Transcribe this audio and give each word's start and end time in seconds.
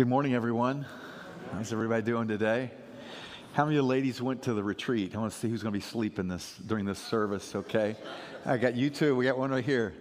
Good 0.00 0.08
morning, 0.08 0.32
everyone. 0.32 0.86
How's 1.52 1.74
everybody 1.74 2.00
doing 2.00 2.26
today? 2.26 2.70
How 3.52 3.66
many 3.66 3.78
ladies 3.80 4.22
went 4.22 4.40
to 4.44 4.54
the 4.54 4.64
retreat? 4.64 5.14
I 5.14 5.18
want 5.18 5.30
to 5.30 5.38
see 5.38 5.50
who's 5.50 5.62
going 5.62 5.74
to 5.74 5.78
be 5.78 5.84
sleeping 5.84 6.26
this 6.26 6.56
during 6.66 6.86
this 6.86 6.98
service. 6.98 7.54
Okay, 7.54 7.96
I 8.46 8.56
got 8.56 8.74
you 8.74 8.88
too. 8.88 9.14
We 9.14 9.26
got 9.26 9.36
one 9.36 9.50
right 9.50 9.62
here. 9.62 9.92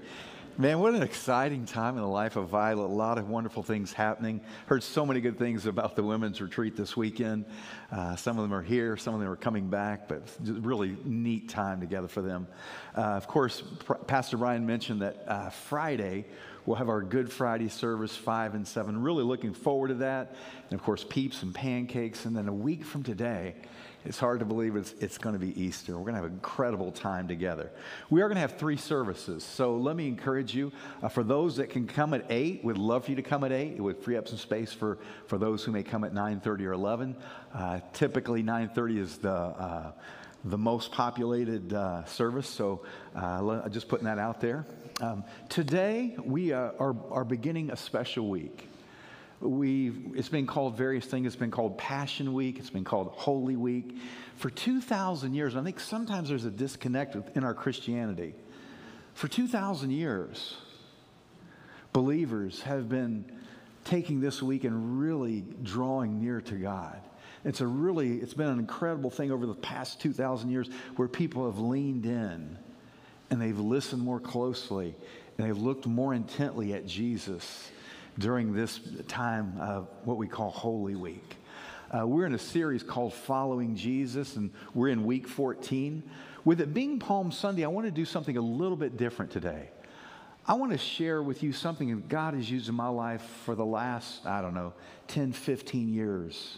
Man, 0.58 0.80
what 0.80 0.94
an 0.94 1.04
exciting 1.04 1.66
time 1.66 1.96
in 1.96 2.02
the 2.02 2.08
life 2.08 2.38
of 2.38 2.48
Violet. 2.48 2.86
A 2.86 2.88
lot 2.88 3.18
of 3.18 3.30
wonderful 3.30 3.62
things 3.62 3.92
happening. 3.92 4.40
Heard 4.68 4.84
so 4.84 5.06
many 5.06 5.20
good 5.20 5.38
things 5.38 5.66
about 5.66 5.98
the 5.98 6.04
women's 6.04 6.42
retreat 6.42 6.78
this 6.78 6.96
weekend. 6.96 7.44
Uh, 7.92 8.16
some 8.16 8.38
of 8.38 8.44
them 8.44 8.54
are 8.54 8.62
here, 8.62 8.96
some 8.96 9.14
of 9.14 9.20
them 9.20 9.30
are 9.30 9.36
coming 9.36 9.70
back, 9.70 10.08
but 10.08 10.22
really 10.46 10.96
neat 11.04 11.50
time 11.50 11.82
together 11.82 12.08
for 12.08 12.22
them. 12.22 12.48
Uh, 12.96 13.02
of 13.02 13.28
course, 13.28 13.64
Pastor 14.08 14.38
Brian 14.38 14.66
mentioned 14.66 15.02
that 15.02 15.24
uh, 15.28 15.50
Friday 15.50 16.26
we'll 16.70 16.78
have 16.78 16.88
our 16.88 17.02
Good 17.02 17.32
Friday 17.32 17.68
service, 17.68 18.16
5 18.16 18.54
and 18.54 18.68
7. 18.68 19.02
Really 19.02 19.24
looking 19.24 19.56
forward 19.56 19.88
to 19.88 19.94
that. 19.96 20.36
And 20.70 20.80
of 20.80 20.86
course, 20.86 21.04
peeps 21.04 21.42
and 21.42 21.52
pancakes. 21.52 22.26
And 22.26 22.38
then 22.38 22.48
a 22.48 22.54
week 22.54 22.86
from 22.86 23.02
today, 23.02 23.56
it's 24.06 24.20
hard 24.20 24.38
to 24.38 24.46
believe 24.46 24.76
it's, 24.76 24.94
it's 25.00 25.18
going 25.18 25.34
to 25.34 25.40
be 25.40 25.60
Easter. 25.60 25.94
We're 25.94 26.04
going 26.04 26.14
to 26.14 26.22
have 26.22 26.26
an 26.26 26.34
incredible 26.34 26.92
time 26.92 27.28
together. 27.28 27.72
We 28.12 28.22
are 28.22 28.28
going 28.28 28.36
to 28.36 28.42
have 28.42 28.60
three 28.60 28.78
services. 28.78 29.44
So 29.44 29.78
let 29.78 29.96
me 29.96 30.08
encourage 30.08 30.54
you, 30.54 30.72
uh, 31.02 31.10
for 31.10 31.24
those 31.24 31.56
that 31.56 31.72
can 31.72 31.88
come 31.88 32.14
at 32.14 32.24
8, 32.30 32.64
we'd 32.64 32.78
love 32.78 33.06
for 33.06 33.10
you 33.10 33.16
to 33.16 33.24
come 33.24 33.44
at 33.44 33.52
8. 33.52 33.74
It 33.76 33.82
would 33.82 33.98
free 33.98 34.16
up 34.16 34.28
some 34.28 34.38
space 34.38 34.72
for, 34.72 35.00
for 35.26 35.40
those 35.40 35.64
who 35.64 35.72
may 35.72 35.82
come 35.82 36.04
at 36.04 36.14
9.30 36.14 36.66
or 36.68 36.74
11. 36.74 37.16
Uh, 37.52 37.80
typically, 37.94 38.44
9.30 38.44 38.98
is 39.00 39.18
the... 39.18 39.32
Uh, 39.32 39.92
the 40.44 40.58
most 40.58 40.92
populated 40.92 41.74
uh, 41.74 42.06
service, 42.06 42.48
so 42.48 42.86
uh, 43.16 43.68
just 43.70 43.88
putting 43.88 44.06
that 44.06 44.20
out 44.20 44.42
there. 44.42 44.66
Um, 45.02 45.24
today, 45.50 46.16
we 46.24 46.54
uh, 46.54 46.72
are, 46.80 46.96
are 47.12 47.26
beginning 47.26 47.72
a 47.72 47.78
special 47.78 48.28
week 48.30 48.70
we 49.42 49.94
it's 50.16 50.30
been 50.30 50.48
called 50.48 50.76
various 50.76 51.06
things. 51.06 51.28
It's 51.28 51.36
been 51.36 51.52
called 51.52 51.78
Passion 51.78 52.34
Week. 52.34 52.60
It's 52.60 52.70
been 52.70 52.84
called 52.84 53.08
Holy 53.14 53.56
Week. 53.56 53.96
For 54.36 54.50
2,000 54.50 55.34
years, 55.34 55.56
I 55.56 55.64
think 55.64 55.80
sometimes 55.80 56.30
there's 56.30 56.46
a 56.46 56.52
disconnect 56.52 57.16
in 57.36 57.44
our 57.44 57.54
Christianity. 57.54 58.36
For 59.14 59.28
2,000 59.28 59.92
years, 59.92 60.56
believers 61.94 62.62
have 62.62 62.90
been 62.90 63.39
taking 63.90 64.20
this 64.20 64.42
week 64.44 64.66
and 64.66 65.02
really 65.02 65.44
drawing 65.64 66.22
near 66.22 66.42
to 66.42 66.54
God. 66.54 67.02
It's 67.44 67.60
a 67.60 67.66
really, 67.66 68.18
it's 68.18 68.36
been 68.36 68.48
an 68.48 68.60
incredible 68.60 69.10
thing 69.10 69.32
over 69.32 69.48
the 69.48 69.56
past 69.56 70.00
2,000 70.02 70.52
years 70.52 70.70
where 70.96 71.08
people 71.08 71.50
have 71.50 71.58
leaned 71.58 72.06
in 72.06 72.58
and 73.32 73.42
they've 73.42 73.58
listened 73.58 74.02
more 74.02 74.20
closely 74.20 74.96
and 75.38 75.48
they've 75.48 75.58
looked 75.58 75.88
more 75.88 76.14
intently 76.14 76.74
at 76.74 76.86
Jesus 76.86 77.72
during 78.20 78.54
this 78.54 78.80
time 79.08 79.56
of 79.60 79.88
what 80.04 80.18
we 80.18 80.28
call 80.28 80.52
Holy 80.52 80.96
Week. 80.96 81.38
Uh, 81.90 82.06
we're 82.06 82.28
in 82.28 82.36
a 82.36 82.40
series 82.40 82.84
called 82.84 83.14
Following 83.14 83.76
Jesus, 83.76 84.36
and 84.36 84.52
we're 84.76 84.90
in 84.90 85.04
week 85.04 85.28
14. 85.28 86.04
With 86.46 86.62
it 86.62 86.76
being 86.76 87.00
Palm 87.00 87.32
Sunday, 87.32 87.64
I 87.64 87.70
want 87.70 87.88
to 87.88 87.92
do 87.92 88.06
something 88.06 88.38
a 88.38 88.42
little 88.42 88.78
bit 88.78 88.98
different 88.98 89.32
today. 89.32 89.70
I 90.46 90.54
want 90.54 90.72
to 90.72 90.78
share 90.78 91.22
with 91.22 91.44
you 91.44 91.54
something 91.54 91.90
that 91.90 92.10
God 92.10 92.34
has 92.34 92.50
used 92.50 92.70
in 92.70 92.76
my 92.76 92.88
life 92.88 93.22
for 93.46 93.56
the 93.56 93.66
last, 93.66 94.26
I 94.26 94.42
don't 94.42 94.54
know, 94.54 94.74
10, 95.08 95.32
15 95.32 95.94
years 95.94 96.58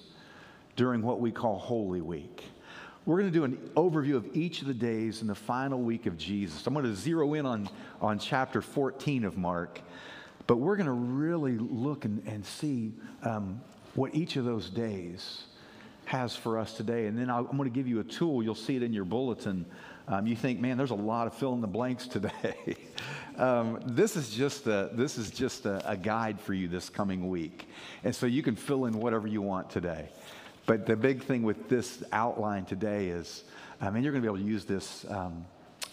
during 0.75 1.01
what 1.01 1.19
we 1.19 1.31
call 1.31 1.57
Holy 1.57 2.01
Week. 2.01 2.43
We're 3.05 3.19
going 3.19 3.31
to 3.31 3.37
do 3.37 3.43
an 3.43 3.57
overview 3.75 4.15
of 4.15 4.35
each 4.35 4.61
of 4.61 4.67
the 4.67 4.73
days 4.73 5.21
in 5.21 5.27
the 5.27 5.35
final 5.35 5.81
week 5.81 6.05
of 6.05 6.17
Jesus. 6.17 6.65
I'm 6.67 6.73
going 6.73 6.85
to 6.85 6.95
zero 6.95 7.33
in 7.33 7.45
on, 7.45 7.69
on 7.99 8.19
chapter 8.19 8.61
14 8.61 9.25
of 9.25 9.37
Mark 9.37 9.81
but 10.51 10.57
we're 10.57 10.75
going 10.75 10.87
to 10.87 10.91
really 10.91 11.57
look 11.57 12.03
and, 12.03 12.21
and 12.27 12.45
see 12.45 12.93
um, 13.23 13.61
what 13.95 14.13
each 14.13 14.35
of 14.35 14.43
those 14.43 14.69
days 14.69 15.43
has 16.03 16.35
for 16.35 16.57
us 16.57 16.73
today. 16.73 17.05
And 17.05 17.17
then 17.17 17.29
i 17.29 17.37
am 17.37 17.45
going 17.45 17.63
to 17.63 17.69
give 17.69 17.87
you 17.87 18.01
a 18.01 18.03
tool. 18.03 18.43
You'll 18.43 18.53
see 18.53 18.75
it 18.75 18.83
in 18.83 18.91
your 18.91 19.05
bulletin. 19.05 19.65
Um, 20.11 20.27
you 20.27 20.35
think, 20.35 20.59
man, 20.59 20.75
there's 20.77 20.91
a 20.91 20.95
lot 20.95 21.25
of 21.25 21.33
fill 21.33 21.53
in 21.53 21.61
the 21.61 21.67
blanks 21.67 22.05
today. 22.05 22.75
um, 23.37 23.79
this 23.85 24.17
is 24.17 24.29
just, 24.29 24.67
a, 24.67 24.89
this 24.91 25.17
is 25.17 25.31
just 25.31 25.65
a, 25.65 25.89
a, 25.89 25.95
guide 25.95 26.37
for 26.37 26.53
you 26.53 26.67
this 26.67 26.89
coming 26.89 27.29
week. 27.29 27.69
And 28.03 28.13
so 28.13 28.25
you 28.25 28.43
can 28.43 28.57
fill 28.57 28.85
in 28.85 28.99
whatever 28.99 29.25
you 29.25 29.41
want 29.41 29.69
today. 29.69 30.09
But 30.65 30.85
the 30.85 30.97
big 30.97 31.23
thing 31.23 31.43
with 31.43 31.69
this 31.69 32.03
outline 32.11 32.65
today 32.65 33.07
is, 33.07 33.45
I 33.79 33.89
mean, 33.89 34.03
you're 34.03 34.11
going 34.11 34.21
to 34.21 34.29
be 34.29 34.33
able 34.33 34.43
to 34.43 34.51
use 34.51 34.65
this 34.65 35.05
um, 35.09 35.45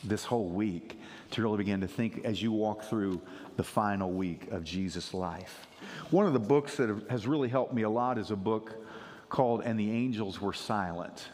this 0.05 0.25
whole 0.25 0.49
week 0.49 0.99
to 1.31 1.43
really 1.43 1.59
begin 1.59 1.81
to 1.81 1.89
think 1.89 2.25
as 2.25 2.43
you 2.43 2.53
walk 2.53 2.83
through 2.85 3.21
the 3.56 3.65
final 3.65 4.11
week 4.11 4.50
of 4.50 4.65
Jesus' 4.65 5.15
life. 5.15 5.67
One 6.11 6.27
of 6.27 6.33
the 6.33 6.41
books 6.41 6.77
that 6.77 7.05
has 7.09 7.27
really 7.27 7.49
helped 7.49 7.73
me 7.73 7.83
a 7.83 7.91
lot 7.91 8.19
is 8.19 8.31
a 8.31 8.37
book 8.37 8.85
called 9.29 9.62
And 9.65 9.79
the 9.79 9.91
Angels 9.91 10.41
Were 10.41 10.53
Silent 10.53 11.29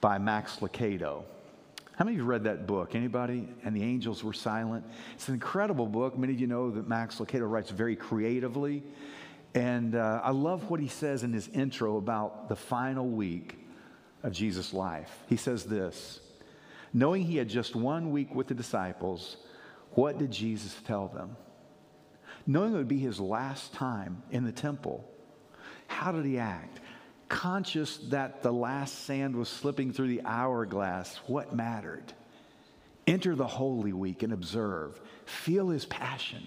by 0.00 0.18
Max 0.18 0.56
Lucado. 0.56 1.24
How 1.96 2.06
many 2.06 2.16
of 2.16 2.22
you 2.22 2.24
read 2.24 2.44
that 2.44 2.66
book? 2.66 2.94
Anybody? 2.94 3.48
And 3.64 3.76
the 3.76 3.82
Angels 3.82 4.24
Were 4.24 4.32
Silent. 4.32 4.84
It's 5.14 5.28
an 5.28 5.34
incredible 5.34 5.86
book. 5.86 6.16
Many 6.16 6.32
of 6.32 6.40
you 6.40 6.46
know 6.46 6.70
that 6.70 6.88
Max 6.88 7.16
Lucado 7.16 7.48
writes 7.50 7.70
very 7.70 7.96
creatively. 7.96 8.82
And 9.54 9.94
uh, 9.94 10.20
I 10.24 10.30
love 10.30 10.70
what 10.70 10.80
he 10.80 10.88
says 10.88 11.22
in 11.22 11.34
his 11.34 11.48
intro 11.48 11.98
about 11.98 12.48
the 12.48 12.56
final 12.56 13.06
week 13.06 13.58
of 14.22 14.32
Jesus' 14.32 14.72
life. 14.72 15.10
He 15.28 15.36
says 15.36 15.64
this 15.64 16.20
Knowing 16.94 17.24
he 17.24 17.36
had 17.36 17.48
just 17.48 17.76
one 17.76 18.10
week 18.10 18.34
with 18.34 18.46
the 18.46 18.54
disciples, 18.54 19.36
what 19.90 20.18
did 20.18 20.30
Jesus 20.30 20.74
tell 20.86 21.08
them? 21.08 21.36
Knowing 22.46 22.72
it 22.72 22.76
would 22.76 22.88
be 22.88 22.98
his 22.98 23.20
last 23.20 23.74
time 23.74 24.22
in 24.30 24.44
the 24.44 24.52
temple, 24.52 25.04
how 25.86 26.10
did 26.10 26.24
he 26.24 26.38
act? 26.38 26.80
Conscious 27.32 27.96
that 28.10 28.42
the 28.42 28.52
last 28.52 29.06
sand 29.06 29.34
was 29.34 29.48
slipping 29.48 29.90
through 29.90 30.08
the 30.08 30.20
hourglass, 30.26 31.16
what 31.26 31.54
mattered? 31.54 32.12
Enter 33.06 33.34
the 33.34 33.46
Holy 33.46 33.94
Week 33.94 34.22
and 34.22 34.34
observe. 34.34 35.00
Feel 35.24 35.70
his 35.70 35.86
passion, 35.86 36.42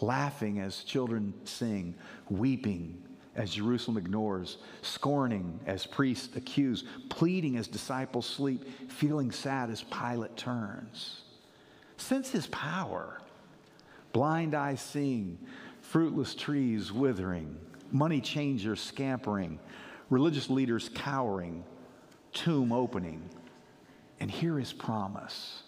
laughing 0.00 0.60
as 0.60 0.82
children 0.82 1.34
sing, 1.44 1.94
weeping 2.30 3.02
as 3.36 3.50
Jerusalem 3.50 3.98
ignores, 3.98 4.56
scorning 4.80 5.60
as 5.66 5.84
priests 5.84 6.34
accuse, 6.34 6.84
pleading 7.10 7.58
as 7.58 7.68
disciples 7.68 8.24
sleep, 8.24 8.64
feeling 8.90 9.30
sad 9.30 9.68
as 9.68 9.82
Pilate 9.84 10.38
turns. 10.38 11.20
Sense 11.98 12.30
his 12.30 12.46
power. 12.46 13.20
Blind 14.14 14.54
eyes 14.54 14.80
seeing, 14.80 15.38
fruitless 15.82 16.34
trees 16.34 16.90
withering, 16.90 17.58
money 17.92 18.22
changers 18.22 18.80
scampering, 18.80 19.58
religious 20.10 20.48
leaders 20.50 20.90
cowering, 20.94 21.64
tomb 22.32 22.72
opening. 22.72 23.28
And 24.20 24.30
here 24.30 24.58
is 24.58 24.72
promise 24.72 25.62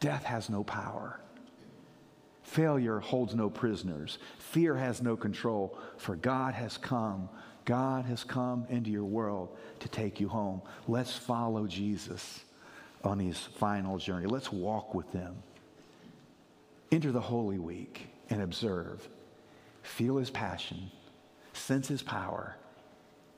death 0.00 0.24
has 0.24 0.50
no 0.50 0.64
power. 0.64 1.20
Failure 2.42 2.98
holds 2.98 3.34
no 3.34 3.48
prisoners. 3.48 4.18
Fear 4.38 4.76
has 4.76 5.00
no 5.00 5.16
control, 5.16 5.78
for 5.96 6.16
God 6.16 6.54
has 6.54 6.76
come. 6.76 7.28
God 7.64 8.04
has 8.06 8.24
come 8.24 8.66
into 8.68 8.90
your 8.90 9.04
world 9.04 9.56
to 9.80 9.88
take 9.88 10.20
you 10.20 10.28
home. 10.28 10.60
Let's 10.88 11.16
follow 11.16 11.66
Jesus 11.66 12.44
on 13.04 13.20
his 13.20 13.38
final 13.38 13.96
journey. 13.96 14.26
Let's 14.26 14.52
walk 14.52 14.94
with 14.94 15.10
him. 15.12 15.34
Enter 16.90 17.12
the 17.12 17.20
Holy 17.20 17.58
Week 17.58 18.08
and 18.28 18.42
observe. 18.42 19.08
Feel 19.82 20.16
his 20.16 20.30
passion, 20.30 20.90
sense 21.52 21.88
his 21.88 22.02
power, 22.02 22.56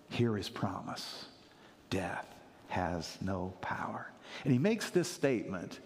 hear 0.09 0.37
his 0.37 0.49
promise. 0.49 1.27
Death 1.91 2.27
has 2.69 3.19
no 3.21 3.55
power. 3.61 4.11
And 4.45 4.53
he 4.53 4.59
makes 4.59 4.91
this 4.91 5.11
statement 5.11 5.81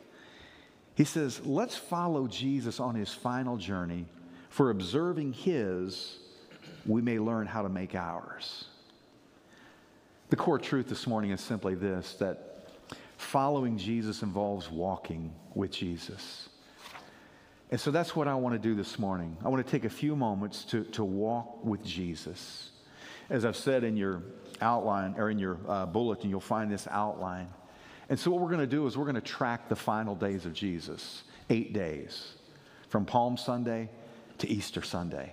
he 0.99 1.05
says, 1.05 1.41
let's 1.47 1.77
follow 1.77 2.27
Jesus 2.27 2.81
on 2.81 2.97
his 2.97 3.15
final 3.15 3.57
journey. 3.57 4.07
For 4.51 4.71
observing 4.71 5.33
his, 5.33 6.19
we 6.85 7.01
may 7.01 7.21
learn 7.21 7.47
how 7.47 7.63
to 7.63 7.69
make 7.69 7.95
ours. 7.95 8.65
The 10.31 10.35
core 10.35 10.59
truth 10.59 10.89
this 10.89 11.07
morning 11.07 11.31
is 11.31 11.41
simply 11.41 11.77
this 11.77 12.15
that 12.15 12.69
following 13.17 13.79
Jesus 13.79 14.23
involves 14.23 14.73
walking 14.73 15.33
with 15.55 15.71
Jesus. 15.71 16.49
And 17.71 17.81
so 17.81 17.93
that's 17.93 18.17
what 18.17 18.27
I 18.27 18.35
want 18.35 18.57
to 18.57 18.59
do 18.59 18.75
this 18.75 18.99
morning. 18.99 19.37
I 19.45 19.49
want 19.51 19.65
to 19.65 19.71
take 19.71 19.85
a 19.85 19.91
few 19.91 20.17
moments 20.17 20.65
to, 20.65 20.83
to 20.83 21.05
walk 21.05 21.65
with 21.65 21.85
Jesus. 21.85 22.71
As 23.31 23.45
I've 23.45 23.57
said 23.57 23.85
in 23.85 23.97
your 23.97 24.23
outline 24.61 25.15
or 25.19 25.31
in 25.31 25.39
your 25.39 25.59
uh, 25.69 25.87
bulletin, 25.87 26.31
you'll 26.31 26.41
find 26.41 26.71
this 26.71 26.89
outline. 26.91 27.49
And 28.09 28.19
so, 28.19 28.31
what 28.31 28.41
we're 28.41 28.49
going 28.49 28.61
to 28.61 28.67
do 28.67 28.87
is 28.87 28.97
we're 28.97 29.05
going 29.05 29.15
to 29.17 29.21
track 29.21 29.69
the 29.69 29.77
final 29.77 30.15
days 30.15 30.47
of 30.47 30.55
Jesus 30.55 31.25
eight 31.51 31.73
days 31.73 32.33
from 32.89 33.05
Palm 33.05 33.37
Sunday 33.37 33.91
to 34.39 34.49
Easter 34.49 34.83
Sunday. 34.83 35.33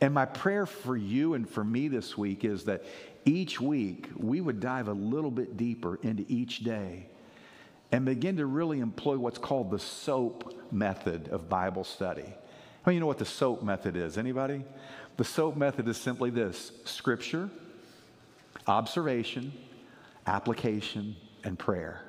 And 0.00 0.14
my 0.14 0.24
prayer 0.24 0.66
for 0.66 0.96
you 0.96 1.34
and 1.34 1.48
for 1.48 1.62
me 1.62 1.88
this 1.88 2.16
week 2.16 2.44
is 2.44 2.64
that 2.64 2.84
each 3.24 3.60
week 3.60 4.08
we 4.16 4.40
would 4.40 4.60
dive 4.60 4.88
a 4.88 4.92
little 4.92 5.30
bit 5.30 5.56
deeper 5.56 5.98
into 6.02 6.24
each 6.28 6.60
day 6.60 7.06
and 7.92 8.04
begin 8.04 8.36
to 8.36 8.46
really 8.46 8.80
employ 8.80 9.18
what's 9.18 9.38
called 9.38 9.70
the 9.70 9.78
SOAP 9.78 10.72
method 10.72 11.28
of 11.28 11.48
Bible 11.48 11.84
study. 11.84 12.34
Well, 12.84 12.94
you 12.94 13.00
know 13.00 13.06
what 13.06 13.18
the 13.18 13.26
SOAP 13.26 13.62
method 13.62 13.94
is? 13.94 14.16
Anybody? 14.16 14.64
The 15.18 15.24
SOAP 15.24 15.56
method 15.56 15.86
is 15.86 15.98
simply 15.98 16.30
this 16.30 16.72
scripture, 16.84 17.50
observation, 18.66 19.52
application, 20.26 21.14
and 21.44 21.58
prayer. 21.58 22.02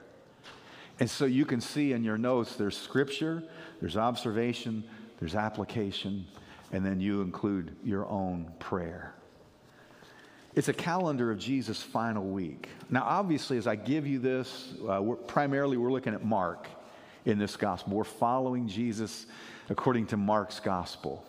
And 0.99 1.09
so 1.09 1.25
you 1.25 1.45
can 1.45 1.59
see 1.59 1.91
in 1.91 2.03
your 2.03 2.17
notes 2.17 2.55
there's 2.55 2.77
scripture, 2.77 3.43
there's 3.81 3.97
observation, 3.97 4.83
there's 5.19 5.35
application, 5.35 6.25
and 6.71 6.85
then 6.85 7.01
you 7.01 7.21
include 7.21 7.75
your 7.83 8.07
own 8.07 8.49
prayer. 8.59 9.13
It's 10.55 10.69
a 10.69 10.73
calendar 10.73 11.31
of 11.31 11.39
Jesus' 11.39 11.81
final 11.81 12.25
week. 12.25 12.69
Now, 12.89 13.03
obviously, 13.03 13.57
as 13.57 13.67
I 13.67 13.75
give 13.75 14.07
you 14.07 14.19
this, 14.19 14.73
uh, 14.87 15.01
we're, 15.01 15.15
primarily 15.15 15.75
we're 15.75 15.91
looking 15.91 16.13
at 16.13 16.23
Mark 16.23 16.67
in 17.25 17.37
this 17.37 17.55
gospel. 17.55 17.95
We're 17.95 18.03
following 18.03 18.67
Jesus 18.67 19.25
according 19.71 20.05
to 20.05 20.17
Mark's 20.17 20.59
gospel. 20.59 21.25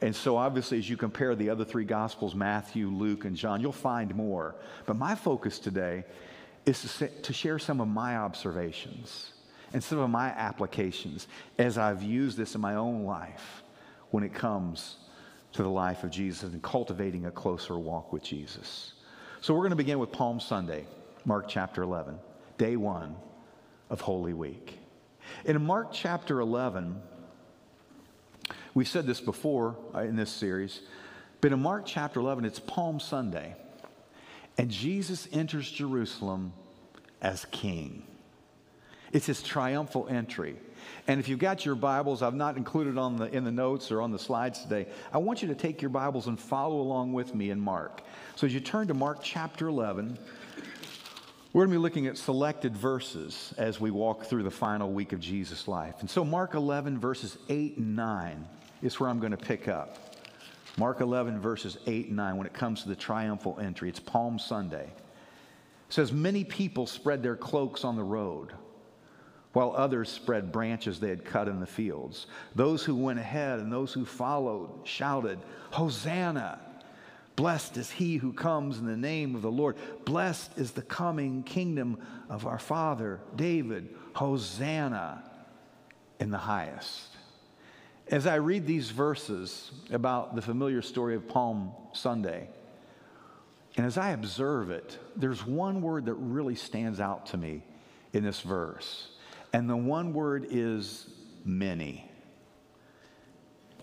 And 0.00 0.16
so, 0.16 0.36
obviously, 0.36 0.78
as 0.78 0.88
you 0.88 0.96
compare 0.96 1.34
the 1.34 1.50
other 1.50 1.64
three 1.64 1.84
gospels, 1.84 2.34
Matthew, 2.34 2.88
Luke, 2.88 3.24
and 3.24 3.36
John, 3.36 3.60
you'll 3.60 3.72
find 3.72 4.14
more. 4.14 4.56
But 4.86 4.96
my 4.96 5.14
focus 5.14 5.58
today 5.58 6.04
is 6.64 6.98
to, 6.98 7.08
to 7.08 7.32
share 7.32 7.58
some 7.58 7.80
of 7.80 7.88
my 7.88 8.16
observations 8.16 9.32
and 9.72 9.84
some 9.84 9.98
of 9.98 10.10
my 10.10 10.28
applications 10.28 11.28
as 11.58 11.78
I've 11.78 12.02
used 12.02 12.36
this 12.36 12.54
in 12.54 12.60
my 12.60 12.76
own 12.76 13.04
life 13.04 13.62
when 14.10 14.24
it 14.24 14.34
comes 14.34 14.96
to 15.52 15.62
the 15.62 15.68
life 15.68 16.02
of 16.02 16.10
Jesus 16.10 16.52
and 16.52 16.62
cultivating 16.62 17.26
a 17.26 17.30
closer 17.30 17.78
walk 17.78 18.12
with 18.12 18.22
Jesus. 18.22 18.94
So, 19.42 19.52
we're 19.52 19.60
going 19.60 19.70
to 19.70 19.76
begin 19.76 19.98
with 19.98 20.12
Palm 20.12 20.40
Sunday, 20.40 20.86
Mark 21.26 21.46
chapter 21.46 21.82
11, 21.82 22.18
day 22.56 22.76
one 22.76 23.16
of 23.90 24.00
Holy 24.00 24.32
Week. 24.32 24.78
In 25.44 25.62
Mark 25.64 25.88
chapter 25.92 26.40
11, 26.40 27.00
we've 28.76 28.86
said 28.86 29.06
this 29.06 29.22
before 29.22 29.74
uh, 29.94 30.00
in 30.00 30.16
this 30.16 30.30
series, 30.30 30.80
but 31.40 31.50
in 31.50 31.58
Mark 31.60 31.84
chapter 31.86 32.20
11, 32.20 32.44
it's 32.44 32.60
Palm 32.60 33.00
Sunday, 33.00 33.56
and 34.58 34.70
Jesus 34.70 35.26
enters 35.32 35.70
Jerusalem 35.70 36.52
as 37.22 37.46
king. 37.46 38.02
It's 39.12 39.24
his 39.24 39.42
triumphal 39.42 40.06
entry. 40.10 40.56
And 41.08 41.18
if 41.18 41.26
you've 41.26 41.38
got 41.38 41.64
your 41.64 41.74
Bibles, 41.74 42.20
I've 42.20 42.34
not 42.34 42.58
included 42.58 42.98
on 42.98 43.16
the, 43.16 43.34
in 43.34 43.44
the 43.44 43.50
notes 43.50 43.90
or 43.90 44.02
on 44.02 44.12
the 44.12 44.18
slides 44.18 44.60
today. 44.60 44.86
I 45.10 45.18
want 45.18 45.40
you 45.40 45.48
to 45.48 45.54
take 45.54 45.80
your 45.80 45.88
Bibles 45.88 46.26
and 46.26 46.38
follow 46.38 46.78
along 46.80 47.14
with 47.14 47.34
me 47.34 47.48
in 47.48 47.58
Mark. 47.58 48.02
So 48.34 48.46
as 48.46 48.52
you 48.52 48.60
turn 48.60 48.88
to 48.88 48.94
Mark 48.94 49.20
chapter 49.22 49.68
11, 49.68 50.18
we're 51.54 51.62
going 51.62 51.72
to 51.72 51.78
be 51.78 51.82
looking 51.82 52.06
at 52.08 52.18
selected 52.18 52.76
verses 52.76 53.54
as 53.56 53.80
we 53.80 53.90
walk 53.90 54.26
through 54.26 54.42
the 54.42 54.50
final 54.50 54.92
week 54.92 55.14
of 55.14 55.20
Jesus' 55.20 55.66
life. 55.66 55.94
And 56.00 56.10
so, 56.10 56.22
Mark 56.22 56.52
11, 56.52 56.98
verses 56.98 57.38
8 57.48 57.78
and 57.78 57.96
9 57.96 58.46
is 58.82 58.98
where 59.00 59.08
I'm 59.08 59.20
going 59.20 59.32
to 59.32 59.36
pick 59.36 59.68
up. 59.68 60.16
Mark 60.78 61.00
11, 61.00 61.40
verses 61.40 61.78
8 61.86 62.08
and 62.08 62.16
9, 62.16 62.36
when 62.36 62.46
it 62.46 62.52
comes 62.52 62.82
to 62.82 62.88
the 62.88 62.96
triumphal 62.96 63.58
entry, 63.60 63.88
it's 63.88 64.00
Palm 64.00 64.38
Sunday. 64.38 64.84
It 64.84 65.92
says, 65.92 66.12
Many 66.12 66.44
people 66.44 66.86
spread 66.86 67.22
their 67.22 67.36
cloaks 67.36 67.82
on 67.84 67.96
the 67.96 68.04
road, 68.04 68.52
while 69.52 69.72
others 69.74 70.10
spread 70.10 70.52
branches 70.52 71.00
they 71.00 71.08
had 71.08 71.24
cut 71.24 71.48
in 71.48 71.60
the 71.60 71.66
fields. 71.66 72.26
Those 72.54 72.84
who 72.84 72.94
went 72.94 73.18
ahead 73.18 73.58
and 73.58 73.72
those 73.72 73.92
who 73.92 74.04
followed 74.04 74.70
shouted, 74.84 75.38
Hosanna! 75.70 76.60
Blessed 77.36 77.76
is 77.76 77.90
he 77.90 78.16
who 78.16 78.32
comes 78.32 78.78
in 78.78 78.86
the 78.86 78.96
name 78.96 79.34
of 79.34 79.42
the 79.42 79.50
Lord. 79.50 79.76
Blessed 80.06 80.58
is 80.58 80.72
the 80.72 80.82
coming 80.82 81.42
kingdom 81.42 81.98
of 82.30 82.46
our 82.46 82.58
father 82.58 83.20
David. 83.34 83.94
Hosanna 84.14 85.22
in 86.18 86.30
the 86.30 86.38
highest. 86.38 87.15
As 88.08 88.26
I 88.26 88.36
read 88.36 88.66
these 88.66 88.90
verses 88.90 89.72
about 89.90 90.36
the 90.36 90.42
familiar 90.42 90.80
story 90.80 91.16
of 91.16 91.26
Palm 91.26 91.72
Sunday, 91.92 92.48
and 93.76 93.84
as 93.84 93.98
I 93.98 94.10
observe 94.10 94.70
it, 94.70 94.98
there's 95.16 95.44
one 95.44 95.82
word 95.82 96.06
that 96.06 96.14
really 96.14 96.54
stands 96.54 97.00
out 97.00 97.26
to 97.26 97.36
me 97.36 97.64
in 98.12 98.22
this 98.22 98.40
verse. 98.40 99.08
And 99.52 99.68
the 99.68 99.76
one 99.76 100.12
word 100.12 100.46
is 100.50 101.10
many. 101.44 102.08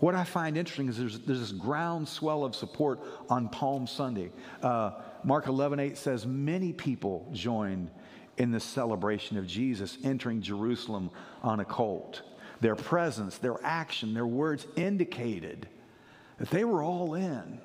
What 0.00 0.14
I 0.14 0.24
find 0.24 0.56
interesting 0.56 0.88
is 0.88 0.98
there's, 0.98 1.18
there's 1.20 1.40
this 1.40 1.52
groundswell 1.52 2.44
of 2.44 2.56
support 2.56 3.00
on 3.28 3.48
Palm 3.48 3.86
Sunday. 3.86 4.30
Uh, 4.62 4.92
Mark 5.22 5.46
11, 5.46 5.78
8 5.78 5.96
says, 5.96 6.26
Many 6.26 6.72
people 6.72 7.28
joined 7.32 7.90
in 8.36 8.50
the 8.50 8.60
celebration 8.60 9.36
of 9.36 9.46
Jesus 9.46 9.98
entering 10.02 10.42
Jerusalem 10.42 11.10
on 11.42 11.60
a 11.60 11.64
colt. 11.64 12.22
Their 12.64 12.76
presence, 12.76 13.36
their 13.36 13.58
action, 13.62 14.14
their 14.14 14.26
words 14.26 14.66
indicated 14.74 15.68
that 16.38 16.48
they 16.48 16.64
were 16.64 16.82
all 16.82 17.12
in 17.12 17.60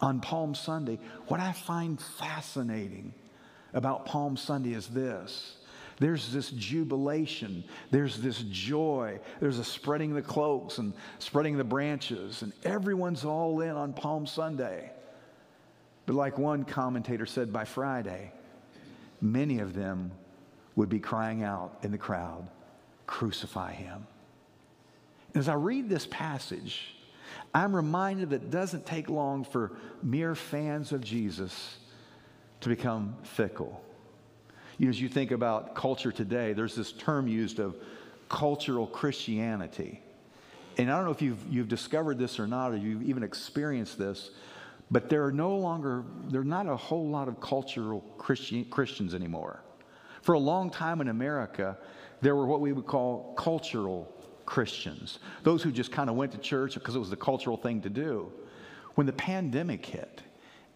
on 0.00 0.18
Palm 0.18 0.52
Sunday. 0.56 0.98
What 1.28 1.38
I 1.38 1.52
find 1.52 2.00
fascinating 2.18 3.14
about 3.72 4.06
Palm 4.06 4.36
Sunday 4.36 4.72
is 4.72 4.88
this 4.88 5.58
there's 6.00 6.32
this 6.32 6.50
jubilation, 6.50 7.62
there's 7.92 8.18
this 8.18 8.42
joy, 8.50 9.20
there's 9.38 9.60
a 9.60 9.64
spreading 9.64 10.12
the 10.12 10.22
cloaks 10.22 10.78
and 10.78 10.92
spreading 11.20 11.56
the 11.56 11.62
branches, 11.62 12.42
and 12.42 12.52
everyone's 12.64 13.24
all 13.24 13.60
in 13.60 13.70
on 13.70 13.92
Palm 13.92 14.26
Sunday. 14.26 14.90
But 16.06 16.16
like 16.16 16.36
one 16.36 16.64
commentator 16.64 17.26
said 17.26 17.52
by 17.52 17.64
Friday, 17.64 18.32
many 19.20 19.60
of 19.60 19.72
them 19.72 20.10
would 20.74 20.88
be 20.88 20.98
crying 20.98 21.44
out 21.44 21.78
in 21.84 21.92
the 21.92 21.98
crowd, 21.98 22.48
Crucify 23.10 23.72
him. 23.72 24.06
As 25.34 25.48
I 25.48 25.54
read 25.54 25.88
this 25.88 26.06
passage, 26.06 26.94
I'm 27.54 27.74
reminded 27.74 28.30
that 28.30 28.42
it 28.42 28.50
doesn't 28.50 28.86
take 28.86 29.08
long 29.08 29.44
for 29.44 29.72
mere 30.02 30.34
fans 30.34 30.92
of 30.92 31.02
Jesus 31.02 31.76
to 32.60 32.68
become 32.68 33.16
fickle 33.22 33.84
you 34.80 34.86
know, 34.86 34.90
as 34.90 34.98
you 34.98 35.10
think 35.10 35.30
about 35.30 35.74
culture 35.74 36.10
today, 36.10 36.54
there's 36.54 36.74
this 36.74 36.90
term 36.90 37.28
used 37.28 37.58
of 37.58 37.76
cultural 38.30 38.86
Christianity. 38.86 40.00
And 40.78 40.90
I 40.90 40.96
don't 40.96 41.04
know 41.04 41.10
if 41.10 41.20
you've, 41.20 41.44
you've 41.50 41.68
discovered 41.68 42.16
this 42.16 42.40
or 42.40 42.46
not, 42.46 42.72
or 42.72 42.78
you've 42.78 43.02
even 43.02 43.22
experienced 43.22 43.98
this, 43.98 44.30
but 44.90 45.10
there 45.10 45.22
are 45.26 45.32
no 45.32 45.54
longer, 45.54 46.04
there 46.30 46.40
are 46.40 46.44
not 46.44 46.66
a 46.66 46.76
whole 46.76 47.10
lot 47.10 47.28
of 47.28 47.42
cultural 47.42 48.00
Christian, 48.16 48.64
Christians 48.64 49.12
anymore. 49.12 49.62
For 50.22 50.32
a 50.34 50.38
long 50.38 50.70
time 50.70 51.02
in 51.02 51.08
America, 51.08 51.76
there 52.20 52.36
were 52.36 52.46
what 52.46 52.60
we 52.60 52.72
would 52.72 52.86
call 52.86 53.34
cultural 53.34 54.12
Christians, 54.46 55.20
those 55.42 55.62
who 55.62 55.70
just 55.70 55.92
kind 55.92 56.10
of 56.10 56.16
went 56.16 56.32
to 56.32 56.38
church 56.38 56.74
because 56.74 56.96
it 56.96 56.98
was 56.98 57.10
the 57.10 57.16
cultural 57.16 57.56
thing 57.56 57.80
to 57.82 57.90
do. 57.90 58.32
When 58.94 59.06
the 59.06 59.12
pandemic 59.12 59.86
hit, 59.86 60.22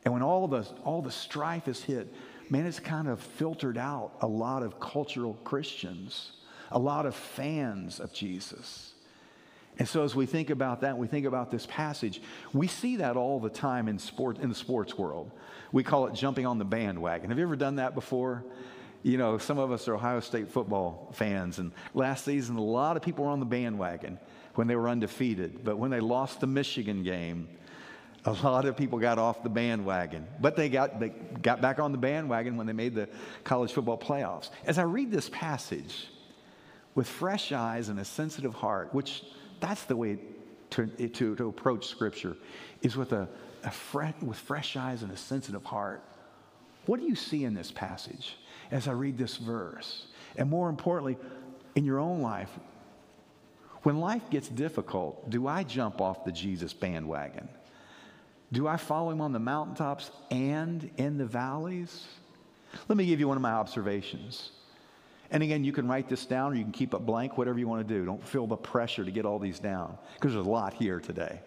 and 0.04 0.12
when 0.12 0.22
all 0.22 0.46
the, 0.46 0.66
all 0.84 1.02
the 1.02 1.10
strife 1.10 1.64
has 1.64 1.82
hit, 1.82 2.14
man, 2.50 2.66
it's 2.66 2.78
kind 2.78 3.08
of 3.08 3.20
filtered 3.20 3.78
out 3.78 4.12
a 4.20 4.26
lot 4.26 4.62
of 4.62 4.78
cultural 4.78 5.34
Christians, 5.44 6.32
a 6.70 6.78
lot 6.78 7.06
of 7.06 7.14
fans 7.14 8.00
of 8.00 8.12
Jesus. 8.12 8.94
And 9.78 9.88
so 9.88 10.04
as 10.04 10.14
we 10.14 10.26
think 10.26 10.50
about 10.50 10.82
that, 10.82 10.96
we 10.96 11.08
think 11.08 11.26
about 11.26 11.50
this 11.50 11.66
passage, 11.66 12.22
we 12.52 12.68
see 12.68 12.96
that 12.96 13.16
all 13.16 13.40
the 13.40 13.50
time 13.50 13.88
in 13.88 13.98
sport 13.98 14.38
in 14.38 14.48
the 14.48 14.54
sports 14.54 14.96
world. 14.96 15.32
We 15.72 15.82
call 15.82 16.06
it 16.06 16.14
jumping 16.14 16.46
on 16.46 16.58
the 16.58 16.64
bandwagon. 16.64 17.30
Have 17.30 17.38
you 17.38 17.44
ever 17.44 17.56
done 17.56 17.76
that 17.76 17.94
before? 17.94 18.44
You 19.04 19.18
know, 19.18 19.36
some 19.36 19.58
of 19.58 19.70
us 19.70 19.86
are 19.86 19.94
Ohio 19.94 20.20
State 20.20 20.50
football 20.50 21.10
fans, 21.12 21.58
and 21.58 21.72
last 21.92 22.24
season 22.24 22.56
a 22.56 22.62
lot 22.62 22.96
of 22.96 23.02
people 23.02 23.26
were 23.26 23.30
on 23.30 23.38
the 23.38 23.44
bandwagon 23.44 24.18
when 24.54 24.66
they 24.66 24.76
were 24.76 24.88
undefeated. 24.88 25.62
But 25.62 25.76
when 25.76 25.90
they 25.90 26.00
lost 26.00 26.40
the 26.40 26.46
Michigan 26.46 27.02
game, 27.02 27.46
a 28.24 28.32
lot 28.32 28.64
of 28.64 28.78
people 28.78 28.98
got 28.98 29.18
off 29.18 29.42
the 29.42 29.50
bandwagon, 29.50 30.26
but 30.40 30.56
they 30.56 30.70
got, 30.70 31.00
they 31.00 31.10
got 31.42 31.60
back 31.60 31.78
on 31.80 31.92
the 31.92 31.98
bandwagon 31.98 32.56
when 32.56 32.66
they 32.66 32.72
made 32.72 32.94
the 32.94 33.10
college 33.44 33.74
football 33.74 33.98
playoffs. 33.98 34.48
As 34.64 34.78
I 34.78 34.84
read 34.84 35.10
this 35.10 35.28
passage 35.28 36.08
with 36.94 37.06
fresh 37.06 37.52
eyes 37.52 37.90
and 37.90 38.00
a 38.00 38.06
sensitive 38.06 38.54
heart, 38.54 38.94
which 38.94 39.22
that's 39.60 39.84
the 39.84 39.96
way 39.96 40.18
to, 40.70 40.86
to, 40.86 41.36
to 41.36 41.48
approach 41.48 41.88
Scripture, 41.88 42.38
is 42.80 42.96
with, 42.96 43.12
a, 43.12 43.28
a 43.64 43.70
fresh, 43.70 44.14
with 44.22 44.38
fresh 44.38 44.78
eyes 44.78 45.02
and 45.02 45.12
a 45.12 45.16
sensitive 45.18 45.64
heart. 45.64 46.02
What 46.86 47.00
do 47.00 47.06
you 47.06 47.14
see 47.14 47.44
in 47.44 47.52
this 47.52 47.70
passage 47.70 48.36
as 48.70 48.88
I 48.88 48.92
read 48.92 49.18
this 49.18 49.36
verse? 49.36 50.06
And 50.36 50.50
more 50.50 50.68
importantly, 50.68 51.16
in 51.74 51.84
your 51.84 51.98
own 51.98 52.20
life, 52.20 52.50
when 53.82 53.98
life 54.00 54.30
gets 54.30 54.48
difficult, 54.48 55.28
do 55.30 55.46
I 55.46 55.62
jump 55.62 56.00
off 56.00 56.24
the 56.24 56.32
Jesus 56.32 56.72
bandwagon? 56.72 57.48
Do 58.52 58.66
I 58.66 58.76
follow 58.76 59.10
him 59.10 59.20
on 59.20 59.32
the 59.32 59.38
mountaintops 59.38 60.10
and 60.30 60.90
in 60.96 61.18
the 61.18 61.26
valleys? 61.26 62.06
Let 62.88 62.96
me 62.96 63.06
give 63.06 63.20
you 63.20 63.28
one 63.28 63.36
of 63.36 63.42
my 63.42 63.52
observations. 63.52 64.52
And 65.30 65.42
again, 65.42 65.64
you 65.64 65.72
can 65.72 65.88
write 65.88 66.08
this 66.08 66.26
down 66.26 66.52
or 66.52 66.54
you 66.54 66.62
can 66.62 66.72
keep 66.72 66.94
it 66.94 66.98
blank, 67.00 67.36
whatever 67.36 67.58
you 67.58 67.66
want 67.66 67.86
to 67.86 67.94
do. 67.94 68.04
Don't 68.04 68.26
feel 68.26 68.46
the 68.46 68.56
pressure 68.56 69.04
to 69.04 69.10
get 69.10 69.26
all 69.26 69.38
these 69.38 69.58
down 69.58 69.98
because 70.14 70.32
there's 70.32 70.46
a 70.46 70.50
lot 70.50 70.74
here 70.74 71.00
today. 71.00 71.40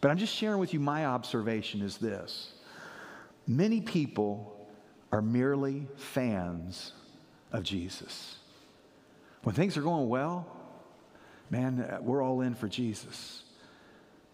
But 0.00 0.10
I'm 0.10 0.18
just 0.18 0.34
sharing 0.34 0.58
with 0.58 0.74
you 0.74 0.80
my 0.80 1.06
observation 1.06 1.82
is 1.82 1.96
this 1.96 2.52
many 3.46 3.80
people 3.80 4.57
are 5.12 5.22
merely 5.22 5.86
fans 5.96 6.92
of 7.52 7.62
Jesus. 7.62 8.36
When 9.42 9.54
things 9.54 9.76
are 9.76 9.82
going 9.82 10.08
well, 10.08 10.46
man, 11.50 11.98
we're 12.02 12.22
all 12.22 12.40
in 12.42 12.54
for 12.54 12.68
Jesus. 12.68 13.42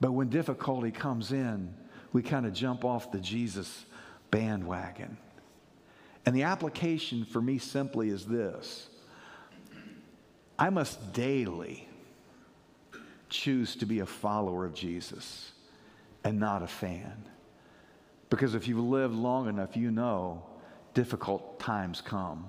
But 0.01 0.13
when 0.13 0.29
difficulty 0.29 0.91
comes 0.91 1.33
in, 1.33 1.73
we 2.13 2.23
kind 2.23 2.47
of 2.47 2.53
jump 2.53 2.85
off 2.85 3.13
the 3.13 3.21
Jesus 3.21 3.85
bandwagon. 4.31 5.17
And 6.27 6.35
the 6.35 6.45
application 6.45 7.25
for 7.25 7.41
me 7.41 7.59
simply 7.59 8.09
is 8.09 8.27
this 8.27 8.89
I 10.59 10.71
must 10.71 11.13
daily 11.13 11.89
choose 13.29 13.77
to 13.77 13.87
be 13.87 14.01
a 14.01 14.07
follower 14.07 14.65
of 14.65 14.75
Jesus 14.75 15.53
and 16.23 16.39
not 16.39 16.63
a 16.63 16.67
fan. 16.67 17.25
Because 18.31 18.55
if 18.55 18.67
you've 18.67 18.79
lived 18.79 19.15
long 19.15 19.49
enough, 19.49 19.77
you 19.77 19.91
know 19.91 20.45
difficult 20.95 21.59
times 21.61 22.01
come, 22.01 22.49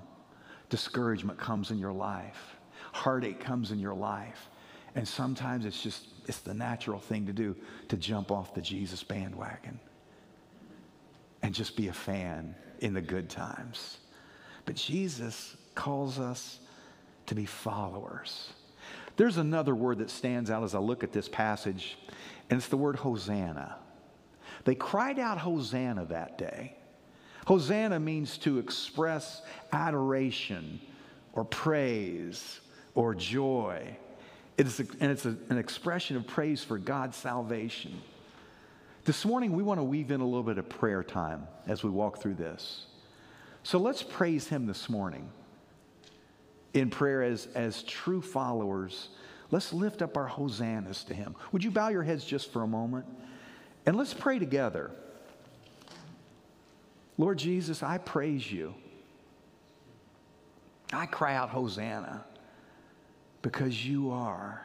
discouragement 0.70 1.38
comes 1.38 1.70
in 1.70 1.78
your 1.78 1.92
life, 1.92 2.56
heartache 2.92 3.40
comes 3.40 3.70
in 3.70 3.78
your 3.78 3.94
life. 3.94 4.48
And 4.94 5.06
sometimes 5.06 5.66
it's 5.66 5.82
just, 5.82 6.06
it's 6.26 6.38
the 6.38 6.54
natural 6.54 6.98
thing 6.98 7.26
to 7.26 7.32
do 7.32 7.54
to 7.88 7.98
jump 7.98 8.30
off 8.30 8.54
the 8.54 8.62
Jesus 8.62 9.02
bandwagon 9.02 9.78
and 11.42 11.54
just 11.54 11.76
be 11.76 11.88
a 11.88 11.92
fan 11.92 12.54
in 12.80 12.94
the 12.94 13.02
good 13.02 13.28
times. 13.28 13.98
But 14.64 14.74
Jesus 14.74 15.54
calls 15.74 16.18
us 16.18 16.60
to 17.26 17.34
be 17.34 17.44
followers. 17.44 18.52
There's 19.16 19.36
another 19.36 19.74
word 19.74 19.98
that 19.98 20.10
stands 20.10 20.50
out 20.50 20.62
as 20.62 20.74
I 20.74 20.78
look 20.78 21.04
at 21.04 21.12
this 21.12 21.28
passage, 21.28 21.98
and 22.48 22.58
it's 22.58 22.68
the 22.68 22.76
word 22.76 22.96
Hosanna. 22.96 23.76
They 24.64 24.74
cried 24.74 25.18
out 25.18 25.38
Hosanna 25.38 26.06
that 26.06 26.38
day. 26.38 26.76
Hosanna 27.46 28.00
means 28.00 28.38
to 28.38 28.58
express 28.58 29.42
adoration 29.72 30.80
or 31.32 31.44
praise 31.44 32.60
or 32.94 33.14
joy. 33.14 33.96
It's 34.58 34.80
a, 34.80 34.86
and 35.00 35.12
it's 35.12 35.26
a, 35.26 35.36
an 35.48 35.56
expression 35.56 36.16
of 36.16 36.26
praise 36.26 36.64
for 36.64 36.76
God's 36.76 37.16
salvation. 37.16 38.00
This 39.04 39.24
morning, 39.24 39.52
we 39.52 39.62
want 39.62 39.78
to 39.78 39.84
weave 39.84 40.10
in 40.10 40.20
a 40.20 40.24
little 40.24 40.42
bit 40.42 40.58
of 40.58 40.68
prayer 40.68 41.04
time 41.04 41.46
as 41.68 41.84
we 41.84 41.90
walk 41.90 42.20
through 42.20 42.34
this. 42.34 42.86
So 43.62 43.78
let's 43.78 44.02
praise 44.02 44.48
Him 44.48 44.66
this 44.66 44.88
morning 44.88 45.28
in 46.74 46.90
prayer 46.90 47.22
as, 47.22 47.46
as 47.54 47.84
true 47.84 48.20
followers. 48.20 49.10
Let's 49.52 49.72
lift 49.72 50.02
up 50.02 50.16
our 50.16 50.26
hosannas 50.26 51.04
to 51.04 51.14
Him. 51.14 51.36
Would 51.52 51.62
you 51.62 51.70
bow 51.70 51.88
your 51.90 52.02
heads 52.02 52.24
just 52.24 52.52
for 52.52 52.64
a 52.64 52.66
moment? 52.66 53.06
And 53.86 53.94
let's 53.96 54.14
pray 54.14 54.40
together. 54.40 54.90
Lord 57.18 57.38
Jesus, 57.38 57.82
I 57.82 57.98
praise 57.98 58.50
you. 58.50 58.74
I 60.92 61.06
cry 61.06 61.34
out, 61.34 61.50
Hosanna 61.50 62.24
because 63.46 63.86
you 63.86 64.10
are. 64.10 64.60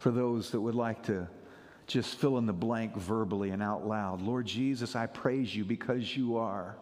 For 0.00 0.10
those 0.10 0.50
that 0.50 0.60
would 0.60 0.74
like 0.74 1.04
to 1.04 1.28
just 1.86 2.16
fill 2.16 2.38
in 2.38 2.46
the 2.46 2.52
blank 2.52 2.96
verbally 2.96 3.50
and 3.50 3.62
out 3.62 3.86
loud, 3.86 4.20
Lord 4.20 4.46
Jesus, 4.46 4.96
I 4.96 5.06
praise 5.06 5.54
you 5.54 5.64
because 5.64 6.16
you 6.16 6.38
are. 6.38 6.74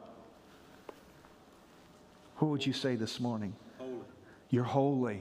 Who 2.36 2.46
would 2.46 2.64
you 2.64 2.72
say 2.72 2.96
this 2.96 3.20
morning? 3.20 3.54
Holy. 3.76 3.92
You're 4.48 4.64
holy. 4.64 5.20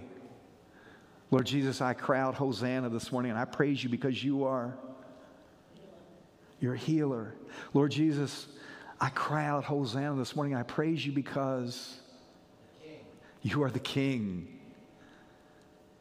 Lord 1.32 1.46
Jesus, 1.46 1.82
I 1.82 1.92
cry 1.92 2.22
out 2.22 2.36
Hosanna 2.36 2.88
this 2.88 3.12
morning 3.12 3.32
and 3.32 3.40
I 3.40 3.44
praise 3.44 3.84
you 3.84 3.90
because 3.90 4.24
you 4.24 4.46
are. 4.46 4.78
You're 6.60 6.74
a 6.74 6.78
healer. 6.78 7.34
Lord 7.74 7.92
Jesus, 7.92 8.48
I 9.00 9.10
cry 9.10 9.46
out 9.46 9.64
Hosanna 9.64 10.16
this 10.16 10.36
morning. 10.36 10.56
I 10.56 10.64
praise 10.64 11.06
you 11.06 11.12
because 11.12 12.00
you 13.42 13.64
are 13.64 13.72
the 13.72 13.80
King. 13.80 14.60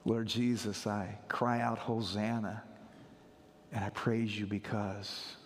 Lord 0.04 0.26
Jesus, 0.26 0.86
I 0.86 1.18
cry 1.28 1.60
out, 1.60 1.78
Hosanna, 1.78 2.62
and 3.72 3.84
I 3.84 3.90
praise 3.90 4.38
you 4.38 4.46
because 4.46 5.36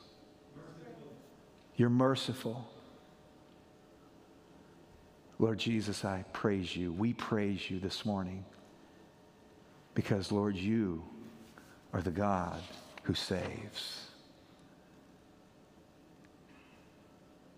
you're 1.76 1.90
merciful. 1.90 2.69
Lord 5.38 5.59
Jesus, 5.59 6.04
I 6.04 6.25
praise 6.33 6.76
you. 6.76 6.92
We 6.92 7.12
praise 7.14 7.69
you 7.69 7.81
this 7.81 8.07
morning 8.07 8.45
because, 9.95 10.31
Lord, 10.31 10.54
you 10.54 11.02
are 11.92 12.00
the 12.00 12.12
God 12.12 12.62
who 13.02 13.14
saves. 13.14 14.12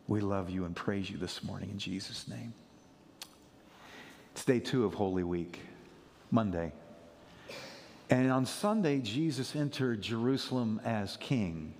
We 0.07 0.21
love 0.21 0.51
you 0.51 0.67
and 0.67 0.77
praise 0.77 1.09
you 1.09 1.17
this 1.17 1.43
morning 1.43 1.71
in 1.71 1.79
Jesus' 1.79 2.29
name. 2.29 2.53
It's 4.33 4.45
day 4.45 4.61
two 4.61 4.85
of 4.85 4.95
Holy 4.95 5.25
Week, 5.25 5.61
Monday. 6.31 6.73
And 8.11 8.31
on 8.31 8.45
Sunday, 8.45 8.99
Jesus 8.99 9.57
entered 9.57 10.03
Jerusalem 10.03 10.79
as 10.85 11.17
king. 11.17 11.73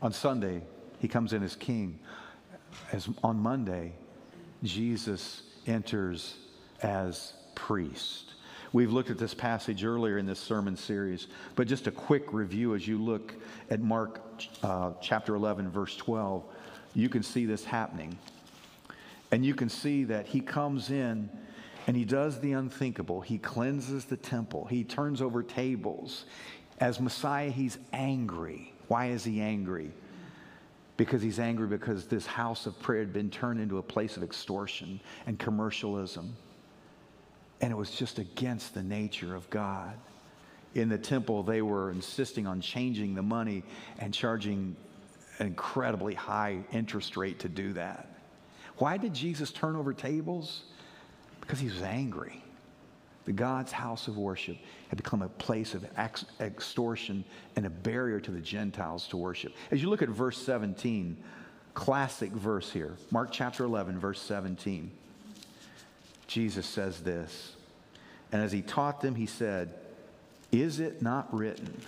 On 0.00 0.12
Sunday, 0.12 0.62
he 1.00 1.08
comes 1.08 1.32
in 1.32 1.42
as 1.42 1.56
king. 1.56 1.98
As 2.92 3.08
on 3.24 3.40
Monday, 3.40 3.92
Jesus 4.62 5.42
enters 5.66 6.36
as 6.82 7.32
priest. 7.56 8.34
We've 8.72 8.92
looked 8.92 9.10
at 9.10 9.18
this 9.18 9.34
passage 9.34 9.84
earlier 9.84 10.18
in 10.18 10.26
this 10.26 10.38
sermon 10.38 10.76
series, 10.76 11.26
but 11.56 11.66
just 11.66 11.88
a 11.88 11.90
quick 11.90 12.32
review 12.32 12.76
as 12.76 12.86
you 12.86 13.02
look 13.02 13.34
at 13.68 13.80
Mark 13.80 14.22
uh, 14.62 14.92
chapter 15.00 15.34
11, 15.34 15.68
verse 15.70 15.96
12, 15.96 16.44
you 16.94 17.08
can 17.08 17.22
see 17.22 17.46
this 17.46 17.64
happening. 17.64 18.18
And 19.32 19.44
you 19.44 19.54
can 19.54 19.68
see 19.68 20.04
that 20.04 20.26
he 20.26 20.40
comes 20.40 20.90
in 20.90 21.30
and 21.86 21.96
he 21.96 22.04
does 22.04 22.40
the 22.40 22.52
unthinkable. 22.52 23.20
He 23.20 23.38
cleanses 23.38 24.04
the 24.04 24.16
temple, 24.16 24.66
he 24.66 24.84
turns 24.84 25.22
over 25.22 25.42
tables. 25.42 26.24
As 26.78 26.98
Messiah, 26.98 27.50
he's 27.50 27.78
angry. 27.92 28.72
Why 28.88 29.08
is 29.08 29.22
he 29.22 29.40
angry? 29.40 29.92
Because 30.96 31.20
he's 31.20 31.38
angry 31.38 31.66
because 31.66 32.06
this 32.06 32.26
house 32.26 32.66
of 32.66 32.78
prayer 32.80 33.00
had 33.00 33.12
been 33.12 33.30
turned 33.30 33.60
into 33.60 33.78
a 33.78 33.82
place 33.82 34.16
of 34.16 34.22
extortion 34.22 34.98
and 35.26 35.38
commercialism. 35.38 36.34
And 37.60 37.70
it 37.70 37.76
was 37.76 37.90
just 37.90 38.18
against 38.18 38.72
the 38.72 38.82
nature 38.82 39.34
of 39.34 39.48
God. 39.50 39.94
In 40.74 40.88
the 40.88 40.98
temple, 40.98 41.42
they 41.42 41.62
were 41.62 41.90
insisting 41.90 42.46
on 42.46 42.60
changing 42.60 43.14
the 43.14 43.22
money 43.22 43.62
and 43.98 44.14
charging 44.14 44.74
an 45.40 45.46
incredibly 45.46 46.14
high 46.14 46.58
interest 46.70 47.16
rate 47.16 47.40
to 47.40 47.48
do 47.48 47.72
that. 47.72 48.06
Why 48.76 48.98
did 48.98 49.14
Jesus 49.14 49.50
turn 49.50 49.74
over 49.74 49.92
tables? 49.92 50.64
Because 51.40 51.58
he 51.58 51.68
was 51.68 51.82
angry. 51.82 52.42
The 53.24 53.32
God's 53.32 53.72
house 53.72 54.06
of 54.06 54.16
worship 54.16 54.56
had 54.88 54.96
become 54.96 55.22
a 55.22 55.28
place 55.28 55.74
of 55.74 55.84
ex- 55.96 56.24
extortion 56.40 57.24
and 57.56 57.66
a 57.66 57.70
barrier 57.70 58.20
to 58.20 58.30
the 58.30 58.40
Gentiles 58.40 59.06
to 59.08 59.16
worship. 59.16 59.54
As 59.70 59.82
you 59.82 59.88
look 59.88 60.02
at 60.02 60.08
verse 60.08 60.38
17, 60.38 61.16
classic 61.74 62.30
verse 62.32 62.70
here, 62.70 62.96
Mark 63.10 63.30
chapter 63.32 63.64
11, 63.64 63.98
verse 63.98 64.20
17, 64.20 64.90
Jesus 66.26 66.66
says 66.66 67.00
this. 67.00 67.56
And 68.32 68.42
as 68.42 68.52
he 68.52 68.62
taught 68.62 69.00
them, 69.00 69.14
he 69.14 69.26
said, 69.26 69.74
Is 70.52 70.80
it 70.80 71.02
not 71.02 71.32
written, 71.34 71.80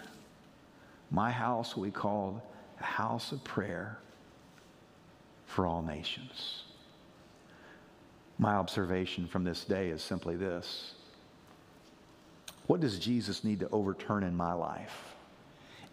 My 1.10 1.30
house 1.30 1.76
will 1.76 1.84
be 1.84 1.90
called 1.90 2.40
a 2.82 2.84
house 2.84 3.32
of 3.32 3.42
prayer 3.44 3.98
for 5.46 5.66
all 5.66 5.82
nations? 5.82 6.64
My 8.38 8.54
observation 8.54 9.26
from 9.26 9.44
this 9.44 9.64
day 9.64 9.90
is 9.90 10.02
simply 10.02 10.36
this 10.36 10.94
What 12.66 12.80
does 12.80 12.98
Jesus 12.98 13.44
need 13.44 13.60
to 13.60 13.68
overturn 13.70 14.24
in 14.24 14.36
my 14.36 14.52
life? 14.52 15.14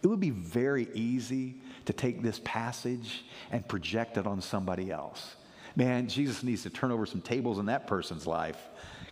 It 0.02 0.06
would 0.06 0.20
be 0.20 0.30
very 0.30 0.88
easy 0.94 1.56
to 1.84 1.92
take 1.92 2.22
this 2.22 2.40
passage 2.42 3.24
and 3.52 3.66
project 3.68 4.16
it 4.16 4.26
on 4.26 4.40
somebody 4.40 4.90
else. 4.90 5.36
Man, 5.76 6.08
Jesus 6.08 6.42
needs 6.42 6.62
to 6.62 6.70
turn 6.70 6.90
over 6.90 7.04
some 7.04 7.20
tables 7.20 7.58
in 7.58 7.66
that 7.66 7.86
person's 7.86 8.26
life 8.26 8.58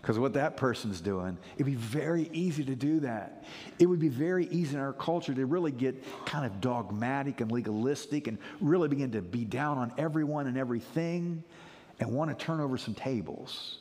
because 0.00 0.18
what 0.18 0.34
that 0.34 0.56
person's 0.56 1.00
doing, 1.00 1.36
it'd 1.56 1.66
be 1.66 1.74
very 1.74 2.30
easy 2.32 2.64
to 2.64 2.74
do 2.74 3.00
that. 3.00 3.44
It 3.78 3.86
would 3.86 3.98
be 3.98 4.08
very 4.08 4.46
easy 4.46 4.76
in 4.76 4.80
our 4.80 4.92
culture 4.92 5.34
to 5.34 5.46
really 5.46 5.72
get 5.72 6.02
kind 6.24 6.46
of 6.46 6.60
dogmatic 6.60 7.40
and 7.40 7.50
legalistic 7.50 8.26
and 8.28 8.38
really 8.60 8.88
begin 8.88 9.12
to 9.12 9.22
be 9.22 9.44
down 9.44 9.76
on 9.76 9.92
everyone 9.98 10.46
and 10.46 10.56
everything 10.56 11.42
and 11.98 12.12
want 12.12 12.36
to 12.36 12.44
turn 12.44 12.60
over 12.60 12.78
some 12.78 12.94
tables. 12.94 13.78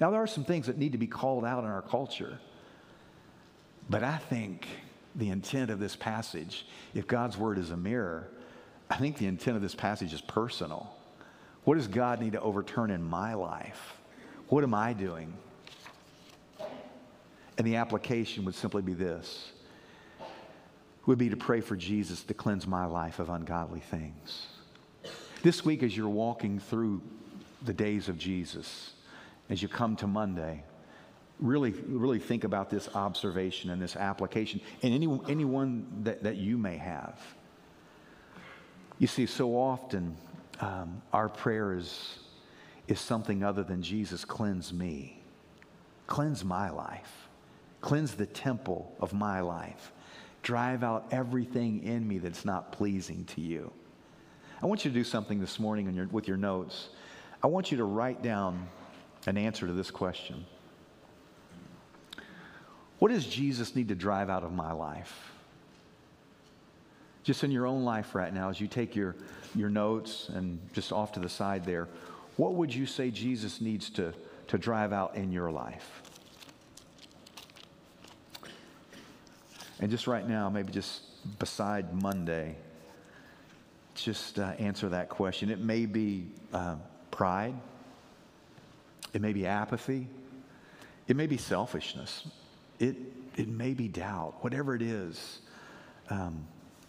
Now, 0.00 0.10
there 0.10 0.20
are 0.20 0.26
some 0.26 0.44
things 0.44 0.66
that 0.66 0.76
need 0.76 0.92
to 0.92 0.98
be 0.98 1.06
called 1.06 1.44
out 1.44 1.62
in 1.62 1.70
our 1.70 1.82
culture, 1.82 2.38
but 3.88 4.02
I 4.02 4.16
think 4.16 4.66
the 5.14 5.28
intent 5.28 5.70
of 5.70 5.78
this 5.78 5.94
passage, 5.94 6.66
if 6.94 7.06
God's 7.06 7.36
word 7.36 7.58
is 7.58 7.70
a 7.70 7.76
mirror, 7.76 8.28
I 8.88 8.96
think 8.96 9.18
the 9.18 9.26
intent 9.26 9.56
of 9.56 9.62
this 9.62 9.74
passage 9.74 10.12
is 10.12 10.20
personal. 10.20 10.96
What 11.64 11.76
does 11.76 11.86
God 11.86 12.20
need 12.20 12.32
to 12.32 12.40
overturn 12.40 12.90
in 12.90 13.02
my 13.02 13.34
life? 13.34 13.98
What 14.48 14.64
am 14.64 14.74
I 14.74 14.94
doing? 14.94 15.32
And 17.58 17.66
the 17.66 17.76
application 17.76 18.44
would 18.44 18.54
simply 18.54 18.82
be 18.82 18.94
this 18.94 19.52
would 21.06 21.18
be 21.18 21.30
to 21.30 21.36
pray 21.36 21.60
for 21.60 21.76
Jesus 21.76 22.22
to 22.22 22.34
cleanse 22.34 22.66
my 22.66 22.84
life 22.84 23.18
of 23.18 23.30
ungodly 23.30 23.80
things. 23.80 24.46
This 25.42 25.64
week, 25.64 25.82
as 25.82 25.96
you're 25.96 26.08
walking 26.08 26.60
through 26.60 27.02
the 27.64 27.72
days 27.72 28.08
of 28.08 28.18
Jesus 28.18 28.92
as 29.48 29.62
you 29.62 29.68
come 29.68 29.96
to 29.96 30.06
Monday, 30.06 30.62
really, 31.40 31.72
really 31.88 32.18
think 32.18 32.44
about 32.44 32.70
this 32.70 32.88
observation 32.94 33.70
and 33.70 33.80
this 33.80 33.96
application 33.96 34.60
and 34.82 34.94
any, 34.94 35.20
anyone 35.28 35.86
that, 36.04 36.22
that 36.22 36.36
you 36.36 36.58
may 36.58 36.76
have. 36.76 37.18
You 38.98 39.06
see, 39.06 39.26
so 39.26 39.56
often 39.56 40.16
um, 40.60 41.00
our 41.12 41.28
prayer 41.28 41.74
is, 41.74 42.18
is 42.86 43.00
something 43.00 43.42
other 43.42 43.62
than 43.62 43.82
Jesus, 43.82 44.24
cleanse 44.24 44.72
me, 44.72 45.22
cleanse 46.06 46.44
my 46.44 46.68
life, 46.70 47.29
cleanse 47.80 48.14
the 48.14 48.26
temple 48.26 48.94
of 49.00 49.12
my 49.12 49.40
life, 49.40 49.92
drive 50.42 50.82
out 50.82 51.06
everything 51.10 51.82
in 51.82 52.06
me 52.06 52.18
that's 52.18 52.44
not 52.44 52.72
pleasing 52.72 53.24
to 53.24 53.40
you. 53.40 53.72
I 54.62 54.66
want 54.66 54.84
you 54.84 54.90
to 54.90 54.94
do 54.94 55.04
something 55.04 55.40
this 55.40 55.58
morning 55.58 55.92
your, 55.94 56.06
with 56.08 56.28
your 56.28 56.36
notes. 56.36 56.90
I 57.42 57.46
want 57.46 57.70
you 57.70 57.78
to 57.78 57.84
write 57.84 58.22
down 58.22 58.68
an 59.26 59.38
answer 59.38 59.66
to 59.66 59.72
this 59.72 59.90
question. 59.90 60.44
What 62.98 63.10
does 63.10 63.24
Jesus 63.24 63.74
need 63.74 63.88
to 63.88 63.94
drive 63.94 64.28
out 64.28 64.44
of 64.44 64.52
my 64.52 64.72
life? 64.72 65.32
Just 67.22 67.44
in 67.44 67.50
your 67.50 67.66
own 67.66 67.84
life 67.84 68.14
right 68.14 68.32
now, 68.32 68.50
as 68.50 68.60
you 68.60 68.66
take 68.66 68.94
your, 68.94 69.16
your 69.54 69.70
notes 69.70 70.28
and 70.28 70.58
just 70.74 70.92
off 70.92 71.12
to 71.12 71.20
the 71.20 71.28
side 71.28 71.64
there, 71.64 71.88
what 72.36 72.54
would 72.54 72.74
you 72.74 72.86
say 72.86 73.10
Jesus 73.10 73.60
needs 73.60 73.88
to, 73.90 74.12
to 74.48 74.58
drive 74.58 74.92
out 74.92 75.14
in 75.16 75.32
your 75.32 75.50
life? 75.50 75.99
And 79.80 79.90
just 79.90 80.06
right 80.06 80.26
now, 80.28 80.48
maybe 80.50 80.72
just 80.72 81.02
beside 81.38 82.02
Monday, 82.02 82.56
just 83.94 84.38
uh, 84.38 84.52
answer 84.58 84.88
that 84.90 85.08
question. 85.08 85.50
It 85.50 85.58
may 85.58 85.86
be 85.86 86.26
uh, 86.52 86.76
pride, 87.10 87.54
it 89.12 89.20
may 89.20 89.32
be 89.32 89.46
apathy, 89.46 90.06
it 91.08 91.16
may 91.16 91.26
be 91.26 91.36
selfishness. 91.36 92.28
It, 92.78 92.96
it 93.36 93.48
may 93.48 93.74
be 93.74 93.88
doubt, 93.88 94.34
whatever 94.40 94.74
it 94.74 94.82
is. 94.82 95.40
Um, 96.08 96.46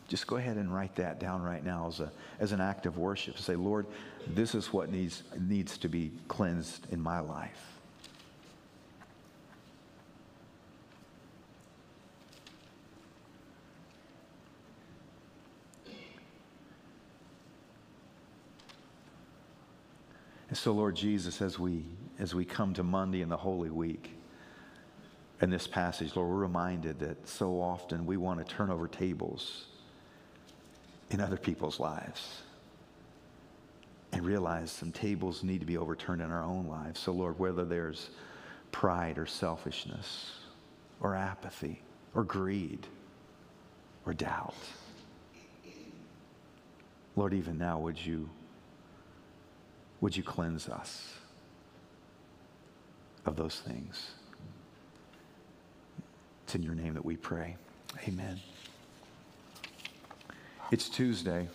just 0.07 0.27
go 0.27 0.36
ahead 0.36 0.57
and 0.57 0.74
write 0.74 0.95
that 0.95 1.19
down 1.19 1.41
right 1.41 1.63
now 1.63 1.88
as, 1.88 2.00
a, 2.01 2.12
as 2.39 2.51
an 2.51 2.62
act 2.62 2.86
of 2.86 2.98
worship. 2.98 3.38
Say, 3.38 3.55
Lord, 3.55 3.88
this 4.27 4.55
is 4.55 4.71
what 4.74 4.91
needs, 4.91 5.24
needs 5.39 5.77
to 5.79 5.88
be 5.88 6.12
cleansed 6.27 6.88
in 6.91 7.01
my 7.01 7.19
life. 7.19 7.80
And 20.51 20.58
so, 20.58 20.74
Lord 20.74 20.98
Jesus, 20.98 21.41
as 21.41 21.58
we, 21.58 21.86
as 22.20 22.36
we 22.36 22.43
come 22.43 22.74
to 22.74 22.84
Monday 22.84 23.22
in 23.22 23.29
the 23.29 23.38
Holy 23.38 23.70
Week, 23.70 24.12
in 25.41 25.50
this 25.50 25.65
passage, 25.65 26.13
Lord, 26.13 26.27
we're 26.27 26.36
reminded 26.36 27.00
that 27.00 27.25
so 27.25 27.62
often 27.62 28.05
we 28.05 28.17
want 28.17 28.46
to 28.46 28.53
turn 28.53 28.70
over 28.70 28.89
tables 28.89 29.67
in 31.10 31.22
other 31.22 31.38
people's 31.38 31.79
lives 31.79 32.41
and 34.12 34.25
realize 34.25 34.70
some 34.70 34.91
tables 34.91 35.41
need 35.41 35.62
to 35.62 35.65
be 35.65 35.77
overturned 35.77 36.22
in 36.22 36.29
our 36.29 36.43
own 36.43 36.67
lives. 36.67 37.00
So, 37.00 37.13
Lord, 37.13 37.39
whether 37.39 37.63
there's 37.63 38.10
pride 38.74 39.17
or 39.17 39.25
selfishness 39.25 40.34
or 41.00 41.15
apathy 41.15 41.81
or 42.13 42.25
greed 42.25 42.88
or 44.05 44.13
doubt, 44.13 44.53
Lord, 47.15 47.34
even 47.34 47.58
now, 47.58 47.79
would 47.79 48.05
you, 48.05 48.29
would 50.01 50.17
you 50.17 50.24
cleanse 50.24 50.67
us 50.67 51.13
of 53.25 53.36
those 53.36 53.60
things? 53.60 54.12
It's 56.43 56.55
in 56.55 56.63
your 56.63 56.75
name 56.75 56.96
that 56.96 57.05
we 57.05 57.15
pray. 57.15 57.55
Amen. 58.08 58.39
It's 60.72 60.89
Tuesday. 60.89 61.48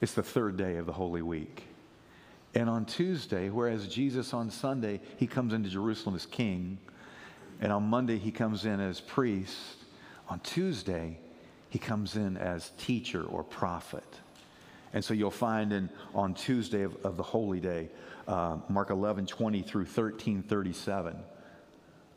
It's 0.00 0.14
the 0.14 0.22
third 0.22 0.56
day 0.56 0.76
of 0.76 0.86
the 0.86 0.92
Holy 0.92 1.22
Week. 1.22 1.64
And 2.54 2.68
on 2.68 2.84
Tuesday, 2.84 3.50
whereas 3.50 3.86
Jesus 3.86 4.34
on 4.34 4.50
Sunday, 4.50 5.00
he 5.18 5.26
comes 5.26 5.52
into 5.52 5.68
Jerusalem 5.68 6.14
as 6.14 6.26
king, 6.26 6.78
and 7.60 7.72
on 7.72 7.84
Monday, 7.84 8.18
he 8.18 8.30
comes 8.30 8.64
in 8.64 8.80
as 8.80 9.00
priest, 9.00 9.76
on 10.28 10.40
Tuesday, 10.40 11.18
he 11.68 11.78
comes 11.78 12.16
in 12.16 12.36
as 12.36 12.72
teacher 12.76 13.22
or 13.24 13.44
prophet. 13.44 14.20
And 14.92 15.04
so 15.04 15.14
you'll 15.14 15.30
find 15.30 15.72
in, 15.72 15.88
on 16.14 16.34
Tuesday 16.34 16.82
of, 16.82 16.96
of 17.04 17.16
the 17.16 17.22
Holy 17.22 17.60
Day, 17.60 17.88
uh, 18.28 18.58
Mark 18.68 18.90
11, 18.90 19.26
20 19.26 19.62
through 19.62 19.86
13, 19.86 20.42
37 20.42 21.16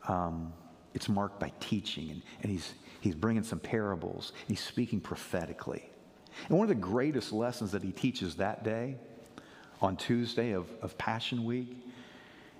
um, 0.08 0.52
it's 0.94 1.08
marked 1.08 1.40
by 1.40 1.52
teaching, 1.60 2.10
and, 2.10 2.22
and 2.42 2.50
he's, 2.50 2.74
he's 3.00 3.14
bringing 3.14 3.42
some 3.42 3.60
parables. 3.60 4.32
He's 4.48 4.60
speaking 4.60 5.00
prophetically. 5.00 5.88
And 6.48 6.56
one 6.56 6.64
of 6.64 6.68
the 6.68 6.74
greatest 6.74 7.32
lessons 7.32 7.72
that 7.72 7.82
he 7.82 7.92
teaches 7.92 8.36
that 8.36 8.64
day, 8.64 8.96
on 9.82 9.96
Tuesday 9.96 10.52
of, 10.52 10.66
of 10.80 10.96
Passion 10.96 11.44
Week, 11.44 11.76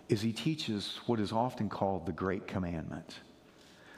is 0.09 0.21
he 0.21 0.33
teaches 0.33 1.01
what 1.07 1.19
is 1.19 1.33
often 1.33 1.69
called 1.69 2.07
the 2.07 2.13
Great 2.13 2.47
Commandment. 2.47 3.21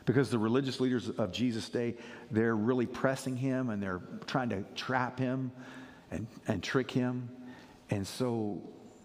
Because 0.04 0.30
the 0.30 0.38
religious 0.38 0.80
leaders 0.80 1.10
of 1.10 1.32
Jesus' 1.32 1.68
day, 1.68 1.96
they're 2.30 2.56
really 2.56 2.86
pressing 2.86 3.36
him 3.36 3.70
and 3.70 3.82
they're 3.82 4.00
trying 4.26 4.48
to 4.50 4.62
trap 4.74 5.18
him 5.18 5.50
and, 6.10 6.26
and 6.46 6.62
trick 6.62 6.90
him. 6.90 7.28
And 7.90 8.06
so 8.06 8.60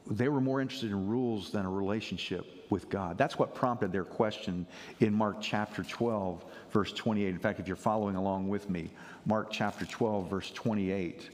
they 0.07 0.27
were 0.27 0.41
more 0.41 0.61
interested 0.61 0.91
in 0.91 1.07
rules 1.07 1.51
than 1.51 1.65
a 1.65 1.69
relationship 1.69 2.45
with 2.69 2.89
God. 2.89 3.17
That's 3.17 3.37
what 3.37 3.53
prompted 3.55 3.91
their 3.91 4.03
question 4.03 4.65
in 4.99 5.13
Mark 5.13 5.37
chapter 5.39 5.83
12, 5.83 6.43
verse 6.71 6.91
28. 6.91 7.27
In 7.27 7.39
fact, 7.39 7.59
if 7.59 7.67
you're 7.67 7.75
following 7.75 8.15
along 8.15 8.49
with 8.49 8.69
me, 8.69 8.89
Mark 9.25 9.49
chapter 9.51 9.85
12, 9.85 10.29
verse 10.29 10.51
28, 10.51 11.29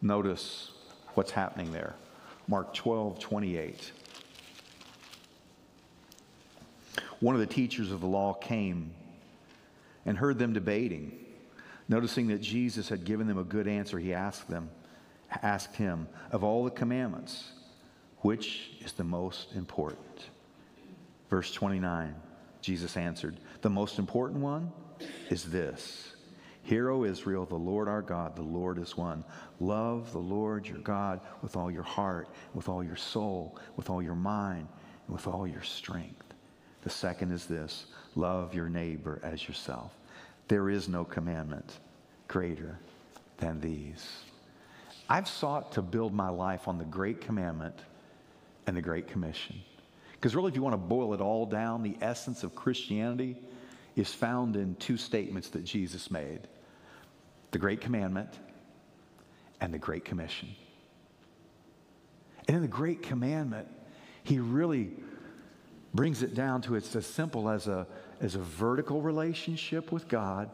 notice 0.00 0.70
what's 1.14 1.30
happening 1.30 1.72
there. 1.72 1.94
Mark 2.48 2.72
12, 2.72 3.18
28. 3.18 3.92
One 7.20 7.34
of 7.34 7.40
the 7.40 7.46
teachers 7.46 7.90
of 7.90 8.00
the 8.00 8.06
law 8.06 8.34
came 8.34 8.92
and 10.04 10.16
heard 10.16 10.38
them 10.38 10.52
debating. 10.52 11.18
Noticing 11.88 12.28
that 12.28 12.40
Jesus 12.40 12.88
had 12.88 13.04
given 13.04 13.26
them 13.26 13.38
a 13.38 13.44
good 13.44 13.68
answer, 13.68 13.98
he 13.98 14.12
asked 14.12 14.48
them, 14.48 14.70
asked 15.42 15.76
him, 15.76 16.08
of 16.30 16.44
all 16.44 16.64
the 16.64 16.70
commandments, 16.70 17.52
which 18.18 18.72
is 18.80 18.92
the 18.92 19.04
most 19.04 19.54
important? 19.54 20.26
Verse 21.30 21.52
29, 21.52 22.14
Jesus 22.60 22.96
answered, 22.96 23.38
The 23.62 23.70
most 23.70 23.98
important 23.98 24.40
one 24.40 24.72
is 25.30 25.44
this 25.44 26.16
Hear, 26.62 26.90
O 26.90 27.04
Israel, 27.04 27.46
the 27.46 27.54
Lord 27.54 27.86
our 27.86 28.02
God, 28.02 28.34
the 28.34 28.42
Lord 28.42 28.78
is 28.78 28.96
one. 28.96 29.24
Love 29.60 30.10
the 30.12 30.18
Lord 30.18 30.66
your 30.66 30.78
God 30.78 31.20
with 31.40 31.56
all 31.56 31.70
your 31.70 31.84
heart, 31.84 32.28
with 32.54 32.68
all 32.68 32.82
your 32.82 32.96
soul, 32.96 33.56
with 33.76 33.88
all 33.88 34.02
your 34.02 34.16
mind, 34.16 34.66
and 35.06 35.14
with 35.14 35.28
all 35.28 35.46
your 35.46 35.62
strength. 35.62 36.34
The 36.82 36.90
second 36.90 37.30
is 37.30 37.46
this 37.46 37.86
love 38.16 38.52
your 38.52 38.68
neighbor 38.68 39.20
as 39.22 39.46
yourself. 39.46 39.92
There 40.48 40.68
is 40.68 40.88
no 40.88 41.04
commandment 41.04 41.78
greater 42.26 42.80
than 43.38 43.60
these. 43.60 44.25
I've 45.08 45.28
sought 45.28 45.72
to 45.72 45.82
build 45.82 46.12
my 46.12 46.28
life 46.28 46.66
on 46.68 46.78
the 46.78 46.84
great 46.84 47.20
commandment 47.20 47.78
and 48.66 48.76
the 48.76 48.82
Great 48.82 49.06
Commission. 49.06 49.60
Because 50.12 50.34
really, 50.34 50.48
if 50.48 50.56
you 50.56 50.62
want 50.62 50.72
to 50.74 50.78
boil 50.78 51.14
it 51.14 51.20
all 51.20 51.46
down, 51.46 51.82
the 51.82 51.96
essence 52.00 52.42
of 52.42 52.54
Christianity 52.54 53.36
is 53.94 54.12
found 54.12 54.56
in 54.56 54.74
two 54.76 54.96
statements 54.96 55.48
that 55.50 55.64
Jesus 55.64 56.10
made 56.10 56.40
the 57.52 57.58
Great 57.58 57.80
Commandment 57.80 58.28
and 59.60 59.72
the 59.72 59.78
Great 59.78 60.04
Commission. 60.04 60.48
And 62.48 62.56
in 62.56 62.62
the 62.62 62.68
Great 62.68 63.02
Commandment, 63.02 63.68
he 64.24 64.40
really 64.40 64.90
brings 65.94 66.22
it 66.22 66.34
down 66.34 66.60
to 66.62 66.74
it's 66.74 66.94
as 66.96 67.06
simple 67.06 67.48
as 67.48 67.68
a, 67.68 67.86
as 68.20 68.34
a 68.34 68.40
vertical 68.40 69.00
relationship 69.00 69.92
with 69.92 70.08
God 70.08 70.50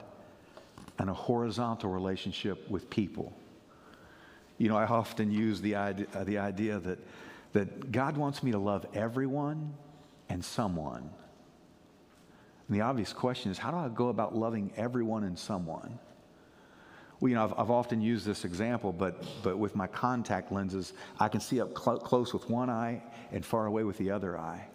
and 0.98 1.10
a 1.10 1.14
horizontal 1.14 1.90
relationship 1.90 2.70
with 2.70 2.88
people. 2.90 3.32
You 4.62 4.68
know, 4.68 4.77
I 4.77 4.87
often 4.87 5.33
use 5.33 5.61
the 5.61 5.75
idea, 5.75 6.07
uh, 6.14 6.22
the 6.22 6.38
idea 6.38 6.79
that 6.79 7.01
that 7.53 7.90
God 7.90 8.16
wants 8.16 8.44
me 8.44 8.53
to 8.53 8.59
love 8.59 8.87
everyone 8.94 9.75
and 10.29 10.44
someone. 10.44 11.11
And 12.68 12.77
the 12.77 12.83
obvious 12.83 13.12
question 13.12 13.51
is 13.51 13.59
how 13.59 13.72
do 13.72 13.77
I 13.77 13.88
go 13.88 14.07
about 14.07 14.37
loving 14.37 14.72
everyone 14.77 15.25
and 15.25 15.37
someone? 15.37 15.98
Well, 17.18 17.29
you 17.29 17.35
know, 17.35 17.42
I've, 17.42 17.55
I've 17.59 17.70
often 17.72 18.01
used 18.01 18.25
this 18.25 18.44
example, 18.44 18.92
but, 18.92 19.25
but 19.42 19.59
with 19.59 19.75
my 19.75 19.88
contact 19.88 20.53
lenses, 20.53 20.92
I 21.18 21.27
can 21.27 21.40
see 21.40 21.61
up 21.61 21.77
cl- 21.77 21.98
close 21.98 22.33
with 22.33 22.48
one 22.48 22.70
eye 22.70 23.03
and 23.33 23.44
far 23.44 23.66
away 23.66 23.83
with 23.83 23.98
the 23.98 24.12
other 24.12 24.38
eye. 24.38 24.68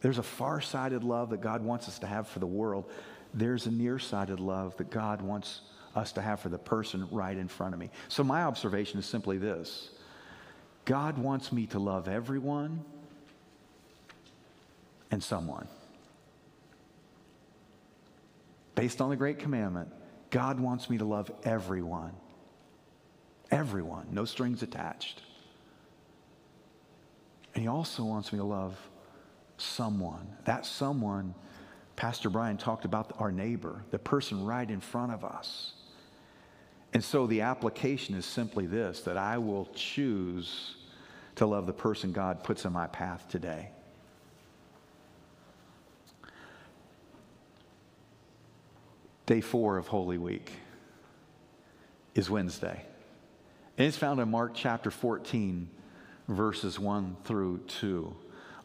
There's 0.00 0.18
a 0.18 0.24
far 0.24 0.60
sighted 0.60 1.04
love 1.04 1.30
that 1.30 1.40
God 1.40 1.62
wants 1.62 1.86
us 1.86 2.00
to 2.00 2.08
have 2.08 2.26
for 2.26 2.40
the 2.40 2.48
world. 2.48 2.90
There's 3.32 3.66
a 3.66 3.70
nearsighted 3.70 4.40
love 4.40 4.76
that 4.78 4.90
God 4.90 5.22
wants 5.22 5.60
us 5.94 6.12
to 6.12 6.22
have 6.22 6.40
for 6.40 6.48
the 6.48 6.58
person 6.58 7.08
right 7.10 7.36
in 7.36 7.48
front 7.48 7.74
of 7.74 7.80
me. 7.80 7.90
So, 8.08 8.22
my 8.22 8.44
observation 8.44 8.98
is 8.98 9.06
simply 9.06 9.38
this 9.38 9.90
God 10.84 11.18
wants 11.18 11.52
me 11.52 11.66
to 11.66 11.78
love 11.78 12.08
everyone 12.08 12.84
and 15.10 15.22
someone. 15.22 15.68
Based 18.74 19.00
on 19.00 19.10
the 19.10 19.16
Great 19.16 19.38
Commandment, 19.38 19.92
God 20.30 20.60
wants 20.60 20.88
me 20.88 20.98
to 20.98 21.04
love 21.04 21.30
everyone. 21.44 22.12
Everyone, 23.50 24.06
no 24.12 24.24
strings 24.24 24.62
attached. 24.62 25.22
And 27.54 27.62
He 27.62 27.68
also 27.68 28.04
wants 28.04 28.32
me 28.32 28.38
to 28.38 28.44
love 28.44 28.78
someone. 29.58 30.26
That 30.44 30.64
someone, 30.64 31.34
Pastor 31.96 32.30
Brian 32.30 32.56
talked 32.56 32.84
about 32.84 33.12
our 33.18 33.32
neighbor, 33.32 33.84
the 33.90 33.98
person 33.98 34.44
right 34.44 34.70
in 34.70 34.80
front 34.80 35.12
of 35.12 35.24
us. 35.24 35.72
And 36.92 37.04
so 37.04 37.26
the 37.26 37.42
application 37.42 38.14
is 38.14 38.26
simply 38.26 38.66
this 38.66 39.00
that 39.02 39.16
I 39.16 39.38
will 39.38 39.68
choose 39.74 40.76
to 41.36 41.46
love 41.46 41.66
the 41.66 41.72
person 41.72 42.12
God 42.12 42.42
puts 42.42 42.64
in 42.64 42.72
my 42.72 42.86
path 42.88 43.26
today. 43.28 43.70
Day 49.26 49.40
four 49.40 49.78
of 49.78 49.86
Holy 49.86 50.18
Week 50.18 50.50
is 52.16 52.28
Wednesday. 52.28 52.84
And 53.78 53.86
it's 53.86 53.96
found 53.96 54.18
in 54.18 54.28
Mark 54.28 54.52
chapter 54.54 54.90
14, 54.90 55.70
verses 56.28 56.78
1 56.78 57.16
through 57.24 57.58
2. 57.68 58.14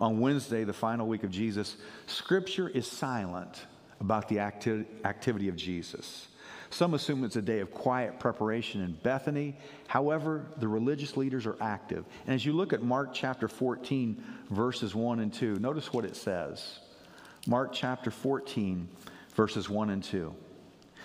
On 0.02 0.20
Wednesday, 0.20 0.64
the 0.64 0.74
final 0.74 1.08
week 1.08 1.24
of 1.24 1.30
Jesus, 1.30 1.78
Scripture 2.08 2.68
is 2.68 2.90
silent 2.90 3.68
about 4.02 4.28
the 4.28 4.40
acti- 4.40 4.86
activity 5.06 5.48
of 5.48 5.56
Jesus. 5.56 6.28
Some 6.76 6.94
assume 6.94 7.24
it's 7.24 7.38
a 7.38 7.42
day 7.42 7.62
of 7.62 7.72
quiet 7.72 8.20
preparation 8.20 8.82
in 8.82 8.96
Bethany. 9.02 9.56
However, 9.88 10.46
the 10.58 10.68
religious 10.68 11.16
leaders 11.16 11.46
are 11.46 11.56
active. 11.62 12.04
And 12.26 12.36
as 12.36 12.46
you 12.46 12.52
look 12.52 12.74
at 12.74 12.84
Mark 12.84 13.14
chapter 13.14 13.48
14, 13.48 14.22
verses 14.50 14.94
1 14.94 15.22
and 15.22 15.34
2, 15.34 15.56
notice 15.60 15.94
what 15.94 16.04
it 16.04 16.18
says. 16.18 16.80
Mark 17.48 17.72
chapter 17.72 18.12
14, 18.12 18.90
verses 19.36 19.70
1 19.70 19.90
and 19.90 20.04
2. 20.04 20.36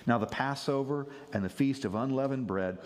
Now, 0.09 0.19
the 0.19 0.27
Passover 0.27 1.07
and 1.33 1.45
the 1.45 1.49
Feast 1.49 1.85
of 1.85 1.95
Unleavened 1.95 2.49
Bread 2.49 2.79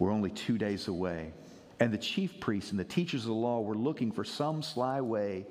were 0.00 0.10
only 0.10 0.30
two 0.30 0.58
days 0.58 0.88
away. 0.88 1.32
And 1.78 1.92
the 1.92 1.98
chief 1.98 2.40
priests 2.40 2.72
and 2.72 2.80
the 2.80 2.84
teachers 2.84 3.20
of 3.20 3.28
the 3.28 3.34
law 3.34 3.60
were 3.60 3.76
looking 3.76 4.10
for 4.10 4.24
some 4.24 4.64
sly 4.64 5.00
way 5.00 5.46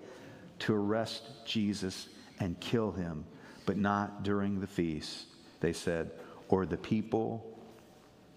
to 0.59 0.75
arrest 0.75 1.23
Jesus 1.45 2.09
and 2.41 2.59
kill 2.59 2.91
him, 2.91 3.23
but 3.65 3.77
not 3.77 4.23
during 4.23 4.59
the 4.59 4.67
feast, 4.67 5.27
they 5.61 5.71
said, 5.71 6.11
or 6.51 6.67
the 6.67 6.77
people 6.77 7.43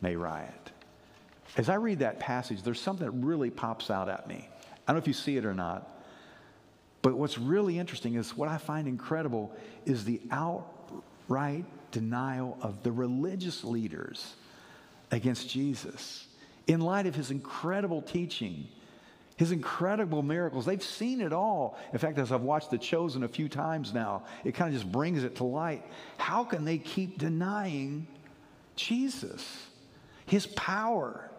may 0.01 0.17
riot. 0.17 0.71
As 1.59 1.69
I 1.69 1.75
read 1.75 1.99
that 1.99 2.19
passage, 2.19 2.63
there's 2.63 2.81
something 2.81 3.05
that 3.05 3.13
really 3.13 3.51
pops 3.51 3.91
out 3.91 4.09
at 4.09 4.27
me. 4.27 4.49
I 4.49 4.93
don't 4.93 4.97
know 4.97 5.03
if 5.03 5.07
you 5.07 5.13
see 5.13 5.37
it 5.37 5.45
or 5.45 5.53
not, 5.55 6.03
but 7.03 7.15
what's 7.15 7.37
really 7.37 7.79
interesting 7.79 8.15
is 8.15 8.35
what 8.37 8.49
I 8.49 8.57
find 8.57 8.89
incredible 8.89 9.55
is 9.85 10.05
the 10.05 10.23
outright 10.31 11.67
denial 11.91 12.57
of 12.63 12.83
the 12.83 12.93
religious 12.93 13.63
leaders 13.63 14.35
against 15.11 15.49
Jesus 15.49 16.27
in 16.67 16.81
light 16.81 17.07
of 17.07 17.15
his 17.15 17.31
incredible 17.31 18.01
teaching, 18.01 18.67
his 19.37 19.53
incredible 19.53 20.23
miracles. 20.23 20.65
They've 20.65 20.83
seen 20.83 21.21
it 21.21 21.33
all. 21.33 21.79
In 21.93 21.99
fact, 21.99 22.19
as 22.19 22.31
I've 22.31 22.43
watched 22.43 22.71
The 22.71 22.79
Chosen 22.79 23.25
a 23.25 23.29
few 23.29 23.49
times 23.49 23.93
now, 23.93 24.25
it 24.45 24.55
kind 24.55 24.73
of 24.73 24.81
just 24.81 24.91
brings 24.91 25.25
it 25.25 25.37
to 25.37 25.45
light. 25.45 25.85
How 26.19 26.45
can 26.45 26.65
they 26.65 26.79
keep 26.79 27.19
denying 27.19 28.07
Jesus, 28.77 29.67
his 30.27 30.47
power, 30.47 31.31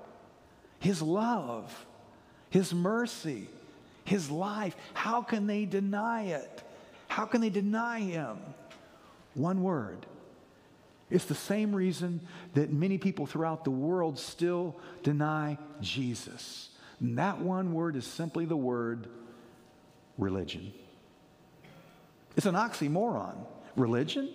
his 0.79 1.01
love, 1.01 1.85
his 2.49 2.73
mercy, 2.73 3.47
his 4.03 4.29
life? 4.29 4.75
How 4.93 5.21
can 5.21 5.47
they 5.47 5.65
deny 5.65 6.23
it? 6.23 6.63
How 7.07 7.25
can 7.25 7.39
they 7.39 7.49
deny 7.49 7.99
him? 7.99 8.37
One 9.35 9.63
word 9.63 10.05
it's 11.09 11.25
the 11.25 11.35
same 11.35 11.75
reason 11.75 12.19
that 12.55 12.73
many 12.73 12.97
people 12.97 13.25
throughout 13.25 13.63
the 13.63 13.71
world 13.71 14.17
still 14.17 14.75
deny 15.03 15.57
Jesus. 15.79 16.69
And 16.99 17.17
that 17.17 17.39
one 17.39 17.73
word 17.73 17.95
is 17.95 18.05
simply 18.05 18.45
the 18.45 18.57
word 18.57 19.07
religion. 20.17 20.73
It's 22.37 22.45
an 22.45 22.55
oxymoron. 22.55 23.35
Religion? 23.75 24.29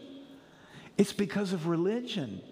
It's 0.98 1.12
because 1.12 1.52
of 1.52 1.66
religion. 1.66 2.42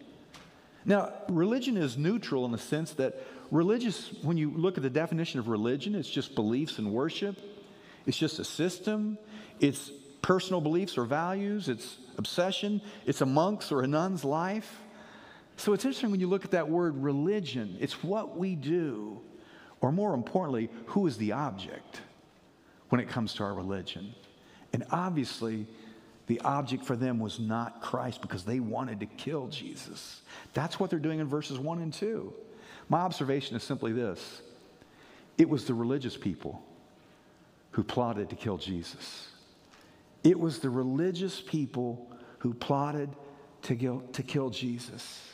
Now, 0.85 1.12
religion 1.29 1.77
is 1.77 1.99
neutral 1.99 2.47
in 2.47 2.53
the 2.53 2.59
sense 2.59 2.92
that 2.94 3.21
religious, 3.51 4.11
when 4.23 4.38
you 4.38 4.51
look 4.51 4.79
at 4.79 4.83
the 4.83 4.90
definition 4.90 5.38
of 5.38 5.49
religion, 5.49 5.94
it's 5.94 6.09
just 6.09 6.35
beliefs 6.35 6.79
and 6.79 6.92
worship, 6.92 7.38
it's 8.07 8.16
just 8.16 8.38
a 8.38 8.44
system, 8.44 9.18
it's 9.61 9.90
personal 10.23 10.62
beliefs 10.62 10.97
or 10.97 11.05
values, 11.05 11.68
it's 11.68 11.99
obsession, 12.16 12.81
it's 13.05 13.21
a 13.21 13.27
monk's 13.27 13.71
or 13.71 13.83
a 13.83 13.87
nun's 13.87 14.25
life. 14.25 14.81
So 15.57 15.73
it's 15.73 15.85
interesting 15.85 16.11
when 16.11 16.21
you 16.21 16.29
look 16.29 16.44
at 16.44 16.53
that 16.53 16.71
word 16.71 16.97
religion, 16.97 17.77
it's 17.81 18.03
what 18.03 18.38
we 18.38 18.55
do, 18.55 19.21
or 19.81 19.93
more 19.93 20.14
importantly, 20.14 20.71
who 20.87 21.07
is 21.07 21.17
the 21.17 21.33
object 21.33 22.01
when 22.88 23.01
it 23.01 23.09
comes 23.09 23.35
to 23.35 23.45
our 23.45 23.55
religion. 23.55 24.14
And 24.73 24.85
obviously, 24.91 25.67
the 26.27 26.41
object 26.41 26.85
for 26.85 26.97
them 26.97 27.19
was 27.19 27.38
not 27.38 27.81
Christ 27.81 28.21
because 28.21 28.45
they 28.45 28.61
wanted 28.61 29.01
to 29.01 29.07
kill 29.07 29.49
Jesus. 29.49 30.23
That's 30.53 30.79
what 30.79 30.91
they're 30.91 30.99
doing 30.99 31.21
in 31.21 31.27
verses 31.27 31.59
1 31.59 31.81
and 31.81 31.93
2. 31.93 32.33
My 32.88 33.01
observation 33.01 33.57
is 33.57 33.62
simply 33.62 33.93
this 33.93 34.43
it 35.37 35.49
was 35.49 35.64
the 35.64 35.75
religious 35.75 36.17
people 36.17 36.62
who 37.71 37.85
plotted 37.85 38.31
to 38.31 38.37
kill 38.37 38.59
Jesus. 38.59 39.29
It 40.25 40.38
was 40.38 40.59
the 40.59 40.71
religious 40.71 41.41
people 41.41 42.11
who 42.38 42.53
plotted 42.53 43.11
to 43.62 43.77
kill, 43.77 44.01
to 44.12 44.23
kill 44.23 44.51
Jesus. 44.51 45.33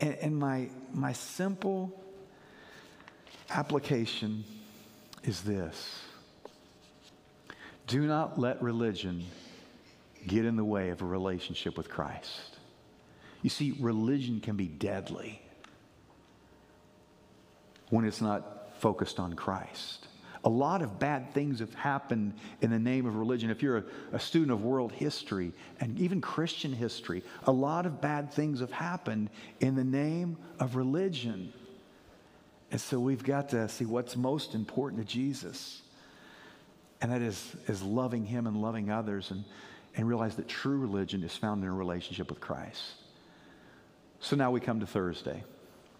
And, 0.00 0.14
and 0.14 0.36
my, 0.36 0.68
my 0.92 1.12
simple 1.12 2.03
application 3.50 4.44
is 5.22 5.42
this 5.42 6.00
do 7.86 8.06
not 8.06 8.38
let 8.38 8.62
religion 8.62 9.24
get 10.26 10.44
in 10.44 10.56
the 10.56 10.64
way 10.64 10.88
of 10.88 11.02
a 11.02 11.04
relationship 11.04 11.76
with 11.76 11.88
Christ. 11.88 12.56
You 13.42 13.50
see, 13.50 13.76
religion 13.78 14.40
can 14.40 14.56
be 14.56 14.66
deadly 14.66 15.42
when 17.90 18.06
it's 18.06 18.22
not 18.22 18.70
focused 18.78 19.20
on 19.20 19.34
Christ. 19.34 20.06
A 20.44 20.48
lot 20.48 20.82
of 20.82 20.98
bad 20.98 21.32
things 21.32 21.60
have 21.60 21.72
happened 21.74 22.34
in 22.60 22.70
the 22.70 22.78
name 22.78 23.06
of 23.06 23.16
religion. 23.16 23.50
If 23.50 23.62
you're 23.62 23.78
a, 23.78 23.84
a, 24.12 24.20
student 24.20 24.50
of 24.50 24.62
world 24.62 24.92
history 24.92 25.52
and 25.80 25.98
even 25.98 26.20
Christian 26.20 26.72
history, 26.72 27.22
a 27.46 27.52
lot 27.52 27.86
of 27.86 28.00
bad 28.02 28.32
things 28.32 28.60
have 28.60 28.72
happened 28.72 29.30
in 29.60 29.74
the 29.74 29.84
name 29.84 30.36
of 30.58 30.76
religion. 30.76 31.52
And 32.74 32.80
so 32.80 32.98
we've 32.98 33.22
got 33.22 33.50
to 33.50 33.68
see 33.68 33.84
what's 33.84 34.16
most 34.16 34.56
important 34.56 35.00
to 35.00 35.06
Jesus. 35.06 35.80
And 37.00 37.12
that 37.12 37.22
is, 37.22 37.54
is 37.68 37.84
loving 37.84 38.26
Him 38.26 38.48
and 38.48 38.60
loving 38.60 38.90
others 38.90 39.30
and, 39.30 39.44
and 39.96 40.08
realize 40.08 40.34
that 40.34 40.48
true 40.48 40.78
religion 40.78 41.22
is 41.22 41.36
found 41.36 41.62
in 41.62 41.70
a 41.70 41.72
relationship 41.72 42.30
with 42.30 42.40
Christ. 42.40 42.94
So 44.18 44.34
now 44.34 44.50
we 44.50 44.58
come 44.58 44.80
to 44.80 44.88
Thursday, 44.88 45.44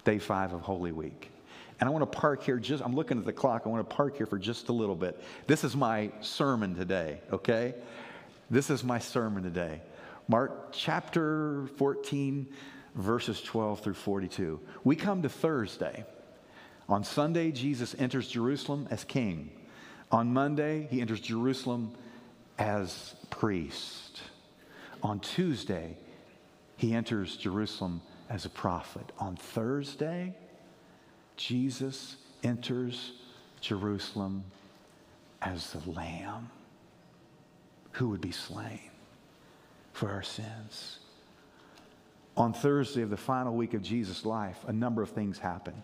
day 0.05 0.19
five 0.19 0.53
of 0.53 0.63
Holy 0.63 0.91
Week. 0.91 1.31
And 1.79 1.89
I 1.89 1.93
want 1.93 2.11
to 2.11 2.19
park 2.19 2.43
here 2.43 2.59
just, 2.59 2.83
I'm 2.83 2.97
looking 2.97 3.19
at 3.19 3.25
the 3.25 3.33
clock. 3.33 3.63
I 3.67 3.69
want 3.69 3.89
to 3.89 3.95
park 3.95 4.17
here 4.17 4.27
for 4.27 4.41
just 4.41 4.69
a 4.69 4.73
little 4.73 4.97
bit. 4.97 5.23
This 5.47 5.63
is 5.63 5.77
my 5.77 6.11
sermon 6.23 6.75
today, 6.75 7.21
okay? 7.33 7.75
This 8.51 8.69
is 8.69 8.83
my 8.83 8.99
sermon 8.99 9.45
today. 9.45 9.81
Mark 10.27 10.73
chapter 10.73 11.69
14, 11.77 12.49
verses 12.97 13.41
12 13.43 13.79
through 13.79 13.95
42. 13.95 14.59
We 14.83 14.97
come 14.97 15.23
to 15.23 15.29
Thursday. 15.29 16.05
On 16.89 17.03
Sunday, 17.03 17.51
Jesus 17.51 17.95
enters 17.99 18.29
Jerusalem 18.29 18.87
as 18.91 19.05
king. 19.05 19.51
On 20.13 20.33
Monday, 20.33 20.87
he 20.91 21.01
enters 21.01 21.21
Jerusalem 21.21 21.93
as 22.59 23.15
priest. 23.31 24.21
On 25.03 25.19
Tuesday, 25.21 25.97
he 26.77 26.95
enters 26.95 27.37
Jerusalem 27.37 28.03
as 28.29 28.45
a 28.45 28.51
prophet. 28.51 29.13
On 29.19 29.37
Thursday, 29.37 30.35
Jesus 31.37 32.17
enters 32.43 33.13
Jerusalem 33.61 34.45
as 35.43 35.73
the 35.73 35.91
Lamb 35.91 36.51
who 37.93 38.09
would 38.09 38.21
be 38.21 38.33
slain 38.33 38.91
for 39.93 40.11
our 40.11 40.23
sins. 40.23 40.99
On 42.37 42.53
Thursday 42.53 43.03
of 43.03 43.11
the 43.11 43.17
final 43.17 43.55
week 43.55 43.75
of 43.75 43.83
Jesus' 43.83 44.25
life, 44.25 44.59
a 44.67 44.73
number 44.73 45.03
of 45.03 45.11
things 45.11 45.39
happen. 45.39 45.75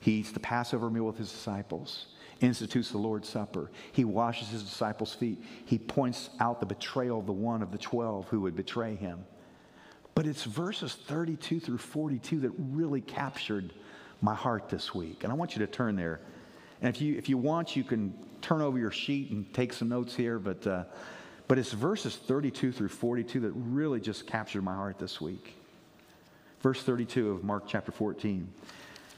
He 0.00 0.12
eats 0.12 0.32
the 0.32 0.40
Passover 0.40 0.90
meal 0.90 1.04
with 1.04 1.18
his 1.18 1.30
disciples, 1.30 2.06
institutes 2.40 2.90
the 2.90 2.98
Lord's 2.98 3.28
Supper. 3.28 3.70
He 3.92 4.04
washes 4.04 4.48
his 4.48 4.62
disciples' 4.62 5.14
feet. 5.14 5.42
He 5.64 5.78
points 5.78 6.30
out 6.40 6.60
the 6.60 6.66
betrayal 6.66 7.20
of 7.20 7.26
the 7.26 7.32
one 7.32 7.62
of 7.62 7.72
the 7.72 7.78
12 7.78 8.28
who 8.28 8.40
would 8.42 8.56
betray 8.56 8.94
him. 8.94 9.24
But 10.14 10.26
it's 10.26 10.44
verses 10.44 10.94
32 10.94 11.60
through 11.60 11.78
42 11.78 12.40
that 12.40 12.52
really 12.58 13.00
captured 13.00 13.72
my 14.20 14.34
heart 14.34 14.68
this 14.68 14.94
week. 14.94 15.22
And 15.22 15.32
I 15.32 15.36
want 15.36 15.54
you 15.54 15.64
to 15.64 15.70
turn 15.70 15.94
there 15.96 16.20
And 16.80 16.94
if 16.94 17.00
you, 17.00 17.16
if 17.16 17.28
you 17.28 17.38
want, 17.38 17.76
you 17.76 17.84
can 17.84 18.14
turn 18.40 18.60
over 18.60 18.78
your 18.78 18.90
sheet 18.90 19.30
and 19.30 19.52
take 19.52 19.72
some 19.72 19.88
notes 19.88 20.14
here, 20.14 20.38
but, 20.38 20.66
uh, 20.66 20.84
but 21.48 21.58
it's 21.58 21.72
verses 21.72 22.16
32 22.16 22.72
through 22.72 22.88
42 22.88 23.40
that 23.40 23.52
really 23.52 24.00
just 24.00 24.26
captured 24.26 24.62
my 24.62 24.74
heart 24.74 24.98
this 24.98 25.20
week. 25.20 25.54
Verse 26.60 26.82
32 26.82 27.30
of 27.30 27.44
Mark 27.44 27.64
chapter 27.66 27.92
14. 27.92 28.48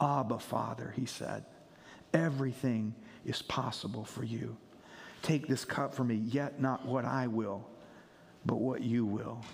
Abba, 0.00 0.38
Father, 0.38 0.92
he 0.96 1.06
said, 1.06 1.44
everything 2.14 2.94
is 3.24 3.42
possible 3.42 4.04
for 4.04 4.24
you. 4.24 4.56
Take 5.22 5.46
this 5.46 5.64
cup 5.64 5.94
from 5.94 6.08
me, 6.08 6.16
yet 6.16 6.60
not 6.60 6.86
what 6.86 7.04
I 7.04 7.26
will, 7.26 7.68
but 8.46 8.56
what 8.56 8.82
you 8.82 9.04
will. 9.04 9.44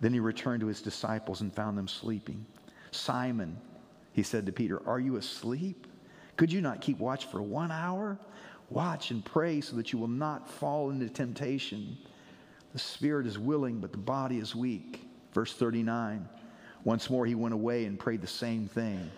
Then 0.00 0.12
he 0.12 0.20
returned 0.20 0.60
to 0.60 0.66
his 0.66 0.82
disciples 0.82 1.40
and 1.40 1.52
found 1.52 1.78
them 1.78 1.88
sleeping. 1.88 2.44
Simon, 2.90 3.56
he 4.12 4.22
said 4.22 4.46
to 4.46 4.52
Peter, 4.52 4.82
Are 4.86 5.00
you 5.00 5.16
asleep? 5.16 5.86
Could 6.36 6.52
you 6.52 6.60
not 6.60 6.80
keep 6.80 6.98
watch 6.98 7.26
for 7.26 7.42
one 7.42 7.70
hour? 7.70 8.18
Watch 8.70 9.10
and 9.10 9.24
pray 9.24 9.60
so 9.60 9.76
that 9.76 9.92
you 9.92 9.98
will 9.98 10.08
not 10.08 10.48
fall 10.48 10.90
into 10.90 11.08
temptation. 11.08 11.96
The 12.72 12.78
spirit 12.78 13.26
is 13.26 13.38
willing, 13.38 13.80
but 13.80 13.92
the 13.92 13.98
body 13.98 14.38
is 14.38 14.54
weak. 14.54 15.02
Verse 15.32 15.54
39. 15.54 16.28
Once 16.84 17.10
more 17.10 17.26
he 17.26 17.34
went 17.34 17.54
away 17.54 17.86
and 17.86 17.98
prayed 17.98 18.20
the 18.20 18.26
same 18.26 18.68
thing. 18.68 19.10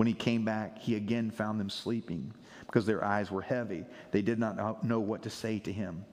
When 0.00 0.06
he 0.06 0.14
came 0.14 0.46
back, 0.46 0.78
he 0.78 0.94
again 0.94 1.30
found 1.30 1.60
them 1.60 1.68
sleeping 1.68 2.32
because 2.64 2.86
their 2.86 3.04
eyes 3.04 3.30
were 3.30 3.42
heavy. 3.42 3.84
They 4.12 4.22
did 4.22 4.38
not 4.38 4.82
know 4.82 4.98
what 4.98 5.20
to 5.24 5.28
say 5.28 5.58
to 5.58 5.70
him. 5.70 6.06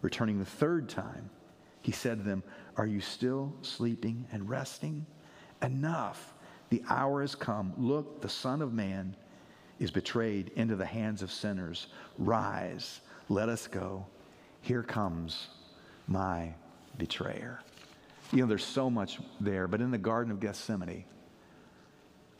Returning 0.00 0.38
the 0.38 0.46
third 0.46 0.88
time, 0.88 1.28
he 1.82 1.92
said 1.92 2.16
to 2.16 2.24
them, 2.24 2.42
Are 2.78 2.86
you 2.86 3.02
still 3.02 3.52
sleeping 3.60 4.26
and 4.32 4.48
resting? 4.48 5.04
Enough. 5.60 6.32
The 6.70 6.82
hour 6.88 7.20
has 7.20 7.34
come. 7.34 7.74
Look, 7.76 8.22
the 8.22 8.30
Son 8.30 8.62
of 8.62 8.72
Man 8.72 9.14
is 9.78 9.90
betrayed 9.90 10.50
into 10.56 10.74
the 10.74 10.86
hands 10.86 11.20
of 11.20 11.30
sinners. 11.30 11.88
Rise, 12.16 13.02
let 13.28 13.50
us 13.50 13.66
go. 13.66 14.06
Here 14.62 14.82
comes 14.82 15.48
my 16.08 16.54
betrayer. 16.96 17.60
You 18.32 18.38
know, 18.38 18.46
there's 18.46 18.64
so 18.64 18.88
much 18.88 19.18
there, 19.38 19.68
but 19.68 19.82
in 19.82 19.90
the 19.90 19.98
Garden 19.98 20.32
of 20.32 20.40
Gethsemane, 20.40 21.04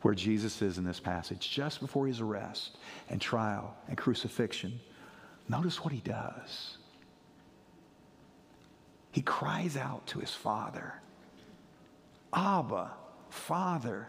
where 0.05 0.13
Jesus 0.13 0.61
is 0.61 0.77
in 0.77 0.83
this 0.83 0.99
passage, 0.99 1.49
just 1.49 1.79
before 1.79 2.05
his 2.05 2.21
arrest 2.21 2.77
and 3.09 3.19
trial 3.19 3.75
and 3.87 3.97
crucifixion, 3.97 4.79
notice 5.49 5.83
what 5.83 5.91
he 5.91 5.99
does. 6.01 6.77
He 9.11 9.23
cries 9.23 9.75
out 9.75 10.05
to 10.05 10.19
his 10.19 10.29
Father, 10.29 10.93
Abba, 12.31 12.91
Father, 13.29 14.07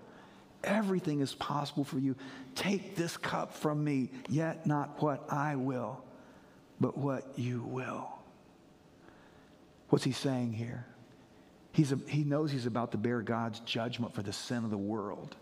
everything 0.63 1.21
is 1.21 1.35
possible 1.35 1.83
for 1.85 1.99
you. 1.99 2.15
Take 2.55 2.95
this 2.95 3.17
cup 3.17 3.55
from 3.55 3.83
me, 3.83 4.11
yet 4.29 4.67
not 4.67 5.01
what 5.03 5.25
I 5.33 5.57
will, 5.57 6.05
but 6.79 6.99
what 6.99 7.39
you 7.39 7.63
will. 7.63 8.07
What's 9.89 10.05
he 10.05 10.13
saying 10.13 10.53
here? 10.53 10.85
He's 11.73 11.93
a, 11.93 11.99
he 12.07 12.23
knows 12.23 12.53
he's 12.53 12.67
about 12.67 12.93
to 12.93 12.99
bear 12.99 13.23
God's 13.23 13.61
judgment 13.61 14.15
for 14.15 14.23
the 14.23 14.35
sin 14.35 14.63
of 14.63 14.69
the 14.69 14.77
world. 14.77 15.37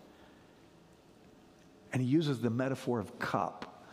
And 1.95 2.03
he 2.03 2.09
uses 2.09 2.41
the 2.41 2.51
metaphor 2.51 2.99
of 2.99 3.21
cup, 3.21 3.85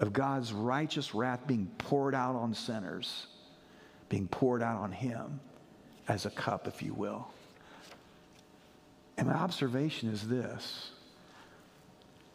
of 0.00 0.14
God's 0.14 0.50
righteous 0.50 1.14
wrath 1.14 1.46
being 1.46 1.70
poured 1.76 2.14
out 2.14 2.34
on 2.34 2.54
sinners, 2.54 3.26
being 4.08 4.26
poured 4.26 4.62
out 4.62 4.80
on 4.80 4.90
him 4.90 5.40
as 6.08 6.24
a 6.24 6.30
cup, 6.30 6.66
if 6.66 6.82
you 6.82 6.94
will. 6.94 7.28
And 9.18 9.28
my 9.28 9.34
observation 9.34 10.08
is 10.08 10.26
this 10.26 10.92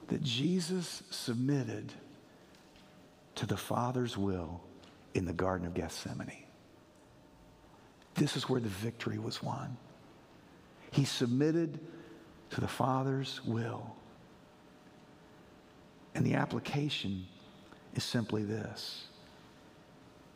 that 0.09 0.21
Jesus 0.21 1.01
submitted 1.09 1.91
to 3.33 3.47
the 3.47 3.57
Father's 3.57 4.15
will 4.15 4.61
in 5.15 5.25
the 5.25 5.33
Garden 5.33 5.65
of 5.65 5.73
Gethsemane. 5.73 6.43
This 8.13 8.37
is 8.37 8.47
where 8.47 8.61
the 8.61 8.69
victory 8.69 9.17
was 9.17 9.41
won. 9.41 9.75
He 10.91 11.03
submitted 11.03 11.79
to 12.51 12.61
the 12.61 12.67
Father's 12.67 13.43
will. 13.43 13.95
And 16.15 16.25
the 16.25 16.33
application 16.35 17.27
is 17.93 18.03
simply 18.03 18.43
this. 18.43 19.05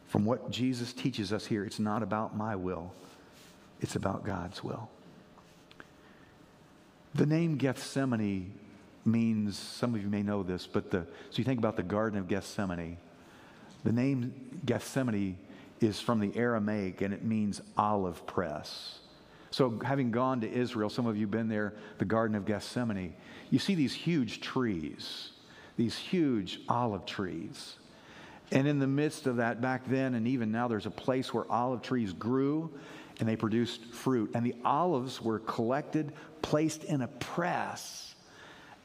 From 0.08 0.26
what 0.26 0.52
Jesus 0.52 0.94
teaches 0.94 1.32
us 1.32 1.46
here, 1.46 1.64
it's 1.64 1.80
not 1.80 2.04
about 2.04 2.36
my 2.36 2.56
will, 2.56 2.94
it's 3.82 3.96
about 3.96 4.26
God's 4.26 4.64
will. 4.64 4.90
The 7.16 7.26
name 7.26 7.58
Gethsemane 7.58 8.54
means, 9.06 9.58
some 9.58 9.96
of 9.96 10.02
you 10.02 10.10
may 10.10 10.22
know 10.22 10.44
this, 10.44 10.68
but 10.68 10.92
the, 10.92 11.00
so 11.30 11.38
you 11.38 11.44
think 11.44 11.58
about 11.58 11.76
the 11.76 11.84
Garden 11.84 12.20
of 12.20 12.28
Gethsemane. 12.28 12.98
The 13.84 13.92
name 13.92 14.62
Gethsemane 14.66 15.38
is 15.80 16.00
from 16.00 16.20
the 16.20 16.36
Aramaic 16.36 17.02
and 17.02 17.14
it 17.14 17.24
means 17.24 17.62
olive 17.78 18.26
press. 18.28 19.00
So, 19.52 19.80
having 19.84 20.12
gone 20.12 20.42
to 20.42 20.52
Israel, 20.52 20.90
some 20.90 21.08
of 21.08 21.16
you 21.16 21.24
have 21.24 21.32
been 21.32 21.50
there, 21.50 21.74
the 21.98 22.06
Garden 22.06 22.36
of 22.36 22.46
Gethsemane, 22.46 23.16
you 23.50 23.58
see 23.58 23.74
these 23.74 23.94
huge 23.94 24.42
trees, 24.42 25.32
these 25.80 25.98
huge 25.98 26.60
olive 26.68 27.06
trees. 27.06 27.78
And 28.52 28.68
in 28.68 28.80
the 28.80 28.88
midst 28.88 29.28
of 29.28 29.38
that, 29.38 29.62
back 29.62 29.88
then 29.88 30.14
and 30.14 30.28
even 30.28 30.52
now, 30.52 30.68
there's 30.68 30.86
a 30.86 30.92
place 30.92 31.34
where 31.34 31.50
olive 31.50 31.82
trees 31.82 32.12
grew 32.12 32.70
and 33.20 33.30
they 33.30 33.38
produced 33.38 33.86
fruit. 33.86 34.32
And 34.34 34.46
the 34.46 34.56
olives 34.66 35.22
were 35.22 35.40
collected, 35.40 36.12
placed 36.42 36.84
in 36.84 37.02
a 37.02 37.08
press, 37.08 38.14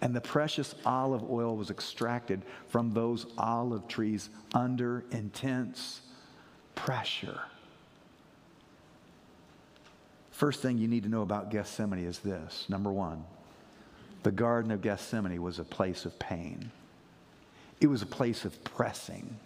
and 0.03 0.15
the 0.15 0.21
precious 0.21 0.77
olive 0.87 1.29
oil 1.29 1.57
was 1.57 1.69
extracted 1.69 2.43
from 2.69 2.93
those 2.93 3.27
olive 3.37 3.89
trees 3.89 4.29
under 4.55 5.05
intense 5.11 6.01
pressure. 6.77 7.41
First 10.31 10.63
thing 10.63 10.79
you 10.79 10.87
need 10.87 11.03
to 11.03 11.09
know 11.09 11.23
about 11.23 11.51
Gethsemane 11.51 12.05
is 12.05 12.21
this 12.21 12.67
number 12.69 12.93
one, 12.93 13.25
the 14.23 14.31
Garden 14.31 14.71
of 14.71 14.81
Gethsemane 14.81 15.43
was 15.43 15.59
a 15.59 15.65
place 15.65 16.05
of 16.05 16.17
pain, 16.21 16.71
it 17.85 17.91
was 17.91 18.01
a 18.01 18.07
place 18.07 18.47
of 18.47 18.65
pressing. 18.65 19.37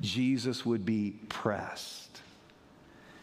Jesus 0.00 0.64
would 0.64 0.86
be 0.86 1.16
pressed 1.28 2.22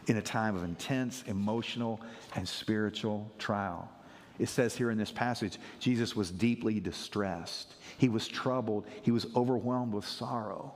in 0.07 0.17
a 0.17 0.21
time 0.21 0.57
of 0.57 0.65
intense 0.65 1.23
emotional 1.27 2.01
and 2.35 2.45
spiritual 2.45 3.31
trial. 3.39 3.89
It 4.37 4.49
says 4.49 4.75
here 4.75 4.91
in 4.91 4.97
this 4.97 5.11
passage, 5.11 5.57
Jesus 5.79 6.17
was 6.17 6.31
deeply 6.31 6.81
distressed. 6.81 7.75
He 7.97 8.09
was 8.09 8.27
troubled. 8.27 8.85
He 9.03 9.11
was 9.11 9.25
overwhelmed 9.37 9.93
with 9.93 10.05
sorrow. 10.05 10.73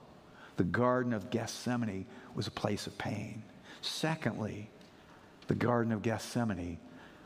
The 0.55 0.63
Garden 0.63 1.11
of 1.11 1.29
Gethsemane 1.29 2.05
was 2.35 2.47
a 2.47 2.51
place 2.51 2.87
of 2.87 2.97
pain. 2.97 3.43
Secondly, 3.81 4.69
the 5.47 5.55
Garden 5.55 5.91
of 5.91 6.01
Gethsemane 6.01 6.77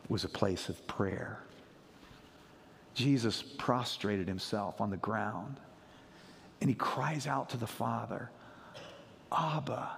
was 0.09 0.23
a 0.23 0.29
place 0.29 0.67
of 0.67 0.87
prayer. 0.87 1.37
Jesus 2.95 3.43
prostrated 3.43 4.27
himself 4.27 4.81
on 4.81 4.89
the 4.89 4.97
ground 4.97 5.59
and 6.63 6.69
he 6.69 6.75
cries 6.75 7.27
out 7.27 7.49
to 7.49 7.57
the 7.57 7.67
Father, 7.67 8.29
Abba. 9.33 9.97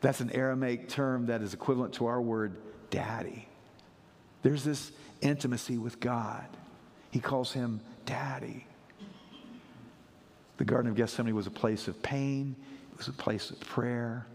That's 0.00 0.20
an 0.20 0.30
Aramaic 0.30 0.88
term 0.88 1.26
that 1.26 1.42
is 1.42 1.52
equivalent 1.52 1.92
to 1.96 2.06
our 2.06 2.18
word 2.18 2.56
daddy. 2.88 3.46
There's 4.40 4.64
this 4.64 4.90
intimacy 5.20 5.76
with 5.76 6.00
God. 6.00 6.46
He 7.10 7.20
calls 7.20 7.52
him 7.52 7.82
daddy. 8.06 8.66
The 10.56 10.64
Garden 10.64 10.90
of 10.90 10.96
Gethsemane 10.96 11.34
was 11.34 11.46
a 11.46 11.50
place 11.50 11.88
of 11.88 12.02
pain, 12.02 12.56
it 12.90 12.96
was 12.96 13.08
a 13.08 13.12
place 13.12 13.50
of 13.50 13.60
prayer, 13.60 14.26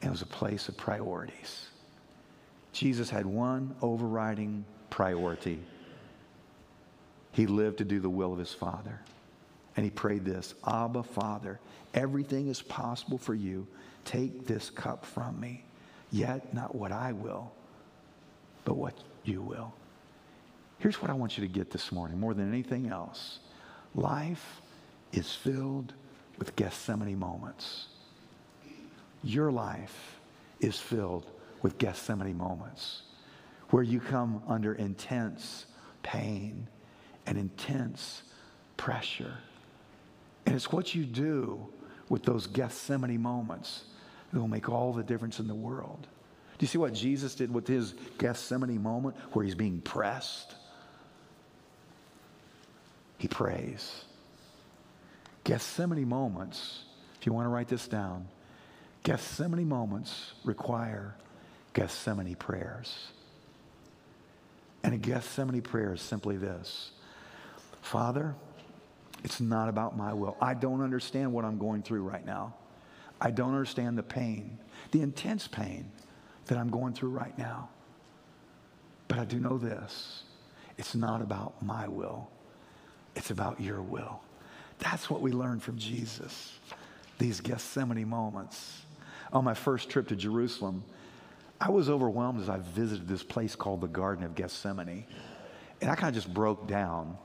and 0.00 0.08
it 0.08 0.10
was 0.10 0.22
a 0.22 0.26
place 0.26 0.68
of 0.68 0.76
priorities. 0.76 1.68
Jesus 2.72 3.10
had 3.10 3.26
one 3.26 3.76
overriding 3.80 4.64
priority. 4.90 5.60
He 7.30 7.46
lived 7.46 7.78
to 7.78 7.84
do 7.84 8.00
the 8.00 8.10
will 8.10 8.32
of 8.32 8.40
his 8.40 8.52
Father. 8.52 9.02
And 9.76 9.84
he 9.84 9.90
prayed 9.90 10.24
this 10.24 10.54
Abba, 10.66 11.02
Father, 11.02 11.60
everything 11.94 12.48
is 12.48 12.62
possible 12.62 13.18
for 13.18 13.34
you. 13.34 13.66
Take 14.04 14.46
this 14.46 14.70
cup 14.70 15.04
from 15.04 15.38
me. 15.40 15.64
Yet 16.10 16.52
not 16.52 16.74
what 16.74 16.92
I 16.92 17.12
will, 17.12 17.52
but 18.64 18.76
what 18.76 18.94
you 19.24 19.40
will. 19.40 19.72
Here's 20.78 21.00
what 21.00 21.10
I 21.10 21.14
want 21.14 21.38
you 21.38 21.46
to 21.46 21.52
get 21.52 21.70
this 21.70 21.92
morning 21.92 22.18
more 22.18 22.34
than 22.34 22.48
anything 22.48 22.88
else 22.88 23.38
life 23.94 24.60
is 25.12 25.32
filled 25.32 25.92
with 26.38 26.56
Gethsemane 26.56 27.18
moments. 27.18 27.86
Your 29.22 29.52
life 29.52 30.18
is 30.60 30.78
filled 30.78 31.30
with 31.62 31.78
Gethsemane 31.78 32.36
moments 32.36 33.02
where 33.70 33.82
you 33.82 34.00
come 34.00 34.42
under 34.48 34.74
intense 34.74 35.66
pain 36.02 36.68
and 37.26 37.38
intense 37.38 38.22
pressure. 38.76 39.38
And 40.52 40.58
it's 40.58 40.70
what 40.70 40.94
you 40.94 41.06
do 41.06 41.66
with 42.10 42.24
those 42.24 42.46
Gethsemane 42.46 43.18
moments 43.18 43.84
that 44.30 44.38
will 44.38 44.48
make 44.48 44.68
all 44.68 44.92
the 44.92 45.02
difference 45.02 45.40
in 45.40 45.48
the 45.48 45.54
world. 45.54 46.06
Do 46.58 46.64
you 46.64 46.66
see 46.66 46.76
what 46.76 46.92
Jesus 46.92 47.34
did 47.34 47.54
with 47.54 47.66
his 47.66 47.94
Gethsemane 48.18 48.82
moment 48.82 49.16
where 49.32 49.46
he's 49.46 49.54
being 49.54 49.80
pressed? 49.80 50.54
He 53.16 53.28
prays. 53.28 54.04
Gethsemane 55.44 56.06
moments, 56.06 56.82
if 57.18 57.24
you 57.24 57.32
want 57.32 57.46
to 57.46 57.48
write 57.48 57.68
this 57.68 57.88
down, 57.88 58.28
Gethsemane 59.04 59.66
moments 59.66 60.34
require 60.44 61.16
Gethsemane 61.72 62.34
prayers. 62.34 63.06
And 64.82 64.92
a 64.92 64.98
Gethsemane 64.98 65.62
prayer 65.62 65.94
is 65.94 66.02
simply 66.02 66.36
this 66.36 66.90
Father, 67.80 68.34
it's 69.24 69.40
not 69.40 69.68
about 69.68 69.96
my 69.96 70.12
will. 70.12 70.36
I 70.40 70.54
don't 70.54 70.82
understand 70.82 71.32
what 71.32 71.44
I'm 71.44 71.58
going 71.58 71.82
through 71.82 72.02
right 72.02 72.24
now. 72.24 72.54
I 73.20 73.30
don't 73.30 73.50
understand 73.50 73.96
the 73.96 74.02
pain, 74.02 74.58
the 74.90 75.00
intense 75.00 75.46
pain 75.46 75.90
that 76.46 76.58
I'm 76.58 76.70
going 76.70 76.92
through 76.92 77.10
right 77.10 77.36
now. 77.38 77.68
But 79.06 79.18
I 79.18 79.24
do 79.24 79.38
know 79.38 79.58
this 79.58 80.24
it's 80.76 80.94
not 80.94 81.22
about 81.22 81.62
my 81.62 81.86
will, 81.86 82.30
it's 83.14 83.30
about 83.30 83.60
your 83.60 83.82
will. 83.82 84.20
That's 84.78 85.08
what 85.08 85.20
we 85.20 85.30
learn 85.30 85.60
from 85.60 85.78
Jesus, 85.78 86.58
these 87.18 87.40
Gethsemane 87.40 88.08
moments. 88.08 88.82
On 89.32 89.44
my 89.44 89.54
first 89.54 89.88
trip 89.88 90.08
to 90.08 90.16
Jerusalem, 90.16 90.82
I 91.60 91.70
was 91.70 91.88
overwhelmed 91.88 92.40
as 92.40 92.48
I 92.48 92.58
visited 92.58 93.06
this 93.06 93.22
place 93.22 93.54
called 93.54 93.80
the 93.80 93.86
Garden 93.86 94.24
of 94.24 94.34
Gethsemane. 94.34 95.06
And 95.80 95.90
I 95.90 95.94
kind 95.94 96.08
of 96.08 96.14
just 96.20 96.34
broke 96.34 96.66
down. 96.66 97.16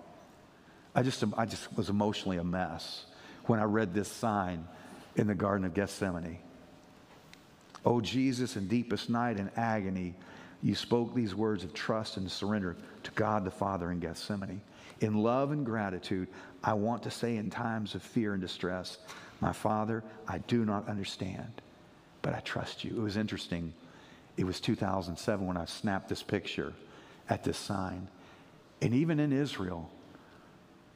I 0.96 1.04
just, 1.04 1.24
I 1.38 1.46
just 1.46 1.76
was 1.76 1.90
emotionally 1.90 2.38
a 2.38 2.44
mess 2.44 3.06
when 3.46 3.60
I 3.60 3.64
read 3.64 3.94
this 3.94 4.08
sign 4.08 4.68
in 5.16 5.28
the 5.28 5.36
Garden 5.36 5.66
of 5.66 5.74
Gethsemane. 5.74 6.40
Oh, 7.86 8.02
Jesus, 8.02 8.56
in 8.56 8.68
deepest 8.68 9.10
night 9.10 9.38
and 9.38 9.50
agony, 9.56 10.16
you 10.62 10.76
spoke 10.76 11.14
these 11.14 11.36
words 11.36 11.64
of 11.64 11.74
trust 11.74 12.18
and 12.18 12.30
surrender 12.30 12.76
to 13.04 13.12
God 13.12 13.46
the 13.46 13.52
Father 13.52 13.92
in 13.92 14.00
Gethsemane. 14.00 14.62
In 15.00 15.22
love 15.22 15.52
and 15.52 15.66
gratitude, 15.66 16.28
I 16.64 16.74
want 16.74 17.04
to 17.04 17.12
say 17.12 17.38
in 17.38 17.50
times 17.50 17.96
of 17.96 18.02
fear 18.02 18.34
and 18.34 18.42
distress, 18.42 18.98
My 19.40 19.54
Father, 19.54 20.04
I 20.28 20.40
do 20.40 20.66
not 20.66 20.88
understand, 20.88 21.62
but 22.22 22.34
I 22.34 22.40
trust 22.40 22.84
you. 22.84 22.92
It 22.92 23.02
was 23.02 23.18
interesting. 23.18 23.74
It 24.36 24.46
was 24.46 24.60
2007 24.60 25.46
when 25.46 25.58
I 25.58 25.66
snapped 25.66 26.10
this 26.10 26.24
picture 26.24 26.74
at 27.30 27.44
this 27.44 27.58
sign. 27.58 28.08
And 28.82 28.94
even 28.94 29.20
in 29.20 29.32
Israel, 29.32 29.90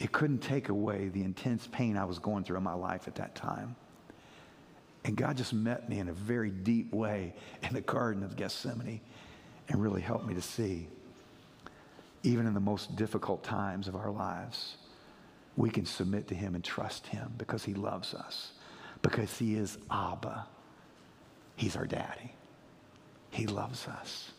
it 0.02 0.12
couldn't 0.12 0.40
take 0.40 0.70
away 0.70 1.10
the 1.10 1.24
intense 1.24 1.68
pain 1.68 1.96
I 1.96 2.06
was 2.06 2.18
going 2.18 2.44
through 2.44 2.58
in 2.58 2.64
my 2.64 2.74
life 2.74 3.08
at 3.08 3.14
that 3.16 3.36
time. 3.36 3.76
And 5.04 5.16
God 5.16 5.38
just 5.38 5.54
met 5.54 5.88
me 5.90 6.00
in 6.00 6.10
a 6.10 6.14
very 6.14 6.50
deep 6.50 6.92
way 6.92 7.36
in 7.62 7.76
the 7.76 7.82
Garden 7.82 8.24
of 8.24 8.36
Gethsemane 8.36 9.00
and 9.70 9.80
really 9.80 10.02
helped 10.02 10.26
me 10.26 10.34
to 10.34 10.42
see, 10.42 10.88
even 12.24 12.48
in 12.48 12.56
the 12.56 12.60
most 12.60 12.96
difficult 12.96 13.44
times 13.44 13.88
of 13.88 13.96
our 13.96 14.10
lives, 14.10 14.78
we 15.56 15.70
can 15.70 15.86
submit 15.86 16.28
to 16.30 16.36
Him 16.36 16.56
and 16.56 16.64
trust 16.64 17.06
Him 17.06 17.34
because 17.38 17.64
He 17.64 17.76
loves 17.76 18.16
us, 18.16 18.54
because 19.04 19.38
He 19.38 19.54
is 19.54 19.78
Abba. 19.92 20.48
He's 21.56 21.76
our 21.76 21.86
daddy. 21.86 22.34
He 23.30 23.46
loves 23.46 23.88
us. 23.88 24.32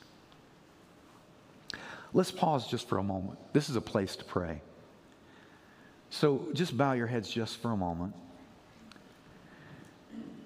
Let's 2.12 2.32
pause 2.32 2.66
just 2.66 2.88
for 2.88 2.98
a 2.98 3.02
moment. 3.04 3.38
This 3.52 3.70
is 3.70 3.76
a 3.76 3.80
place 3.80 4.16
to 4.16 4.24
pray. 4.24 4.60
So 6.12 6.46
just 6.52 6.76
bow 6.76 6.92
your 6.92 7.06
heads 7.06 7.30
just 7.30 7.56
for 7.56 7.70
a 7.70 7.76
moment. 7.76 8.14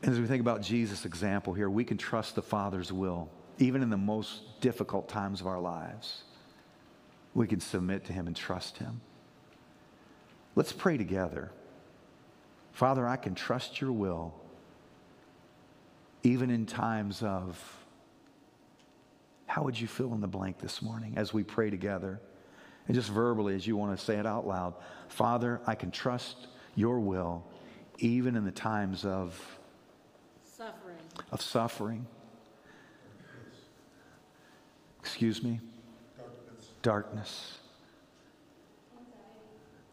As 0.04 0.20
we 0.20 0.26
think 0.26 0.40
about 0.40 0.62
Jesus' 0.62 1.04
example 1.04 1.54
here, 1.54 1.68
we 1.68 1.82
can 1.82 1.98
trust 1.98 2.36
the 2.36 2.40
Father's 2.40 2.92
will, 2.92 3.28
even 3.58 3.82
in 3.82 3.90
the 3.90 3.96
most 3.96 4.60
difficult 4.60 5.08
times 5.08 5.40
of 5.40 5.48
our 5.48 5.60
lives. 5.60 6.22
We 7.34 7.48
can 7.48 7.58
submit 7.58 8.04
to 8.04 8.12
Him 8.12 8.28
and 8.28 8.36
trust 8.36 8.78
Him. 8.78 9.00
Let's 10.54 10.72
pray 10.72 10.96
together. 10.96 11.50
Father, 12.70 13.06
I 13.06 13.16
can 13.16 13.34
trust 13.34 13.80
your 13.80 13.90
will, 13.90 14.34
even 16.22 16.48
in 16.48 16.66
times 16.66 17.24
of 17.24 17.60
how 19.46 19.64
would 19.64 19.78
you 19.78 19.88
fill 19.88 20.14
in 20.14 20.20
the 20.20 20.28
blank 20.28 20.60
this 20.60 20.80
morning 20.80 21.14
as 21.16 21.34
we 21.34 21.42
pray 21.42 21.70
together? 21.70 22.20
And 22.86 22.94
just 22.94 23.08
verbally, 23.08 23.54
as 23.54 23.66
you 23.66 23.76
want 23.76 23.98
to 23.98 24.04
say 24.04 24.16
it 24.16 24.26
out 24.26 24.46
loud 24.46 24.74
Father, 25.08 25.60
I 25.66 25.74
can 25.74 25.90
trust 25.90 26.48
your 26.74 27.00
will 27.00 27.44
even 27.98 28.36
in 28.36 28.44
the 28.44 28.50
times 28.50 29.04
of 29.04 29.58
suffering. 30.44 30.96
Of 31.32 31.40
suffering. 31.40 32.06
Excuse 35.00 35.42
me? 35.42 35.60
Darkness. 36.16 36.72
Darkness. 36.82 37.58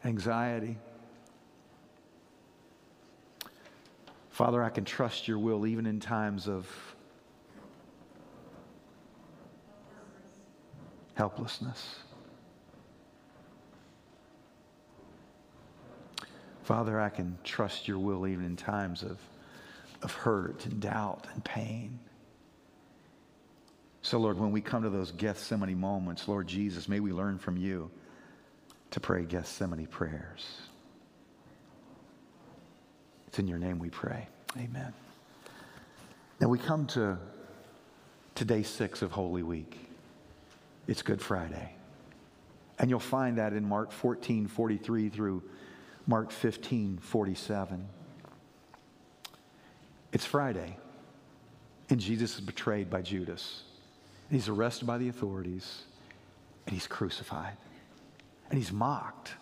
Anxiety. 0.03 0.77
Father, 4.29 4.63
I 4.63 4.69
can 4.69 4.83
trust 4.83 5.27
your 5.27 5.37
will 5.37 5.67
even 5.67 5.85
in 5.85 5.99
times 5.99 6.47
of 6.47 6.67
helplessness. 11.13 11.97
Father, 16.63 16.99
I 16.99 17.09
can 17.09 17.37
trust 17.43 17.87
your 17.87 17.99
will 17.99 18.25
even 18.25 18.45
in 18.45 18.55
times 18.55 19.03
of, 19.03 19.19
of 20.01 20.13
hurt 20.13 20.65
and 20.65 20.79
doubt 20.79 21.27
and 21.33 21.43
pain. 21.43 21.99
So, 24.01 24.17
Lord, 24.17 24.37
when 24.37 24.51
we 24.51 24.61
come 24.61 24.83
to 24.83 24.89
those 24.89 25.11
Gethsemane 25.11 25.79
moments, 25.79 26.27
Lord 26.27 26.47
Jesus, 26.47 26.89
may 26.89 26.99
we 26.99 27.11
learn 27.11 27.37
from 27.37 27.57
you 27.57 27.89
to 28.91 28.99
pray 28.99 29.23
Gethsemane 29.23 29.87
prayers. 29.87 30.45
It's 33.27 33.39
in 33.39 33.47
your 33.47 33.59
name 33.59 33.79
we 33.79 33.89
pray. 33.89 34.27
Amen. 34.57 34.93
Now 36.39 36.47
we 36.47 36.59
come 36.59 36.85
to, 36.87 37.17
to 38.35 38.45
day 38.45 38.63
six 38.63 39.01
of 39.01 39.11
Holy 39.11 39.43
Week. 39.43 39.77
It's 40.87 41.01
Good 41.01 41.21
Friday. 41.21 41.73
And 42.77 42.89
you'll 42.89 42.99
find 42.99 43.37
that 43.37 43.53
in 43.53 43.67
Mark 43.67 43.91
14, 43.91 44.47
43 44.47 45.09
through 45.09 45.43
Mark 46.05 46.31
15, 46.31 46.97
47. 46.97 47.87
It's 50.11 50.25
Friday, 50.25 50.77
and 51.89 51.99
Jesus 51.99 52.35
is 52.35 52.41
betrayed 52.41 52.89
by 52.89 53.01
Judas. 53.01 53.63
And 54.29 54.37
he's 54.37 54.49
arrested 54.49 54.85
by 54.85 54.97
the 54.97 55.07
authorities, 55.07 55.83
and 56.65 56.73
he's 56.73 56.87
crucified, 56.87 57.55
and 58.49 58.57
he's 58.57 58.71
mocked. 58.71 59.33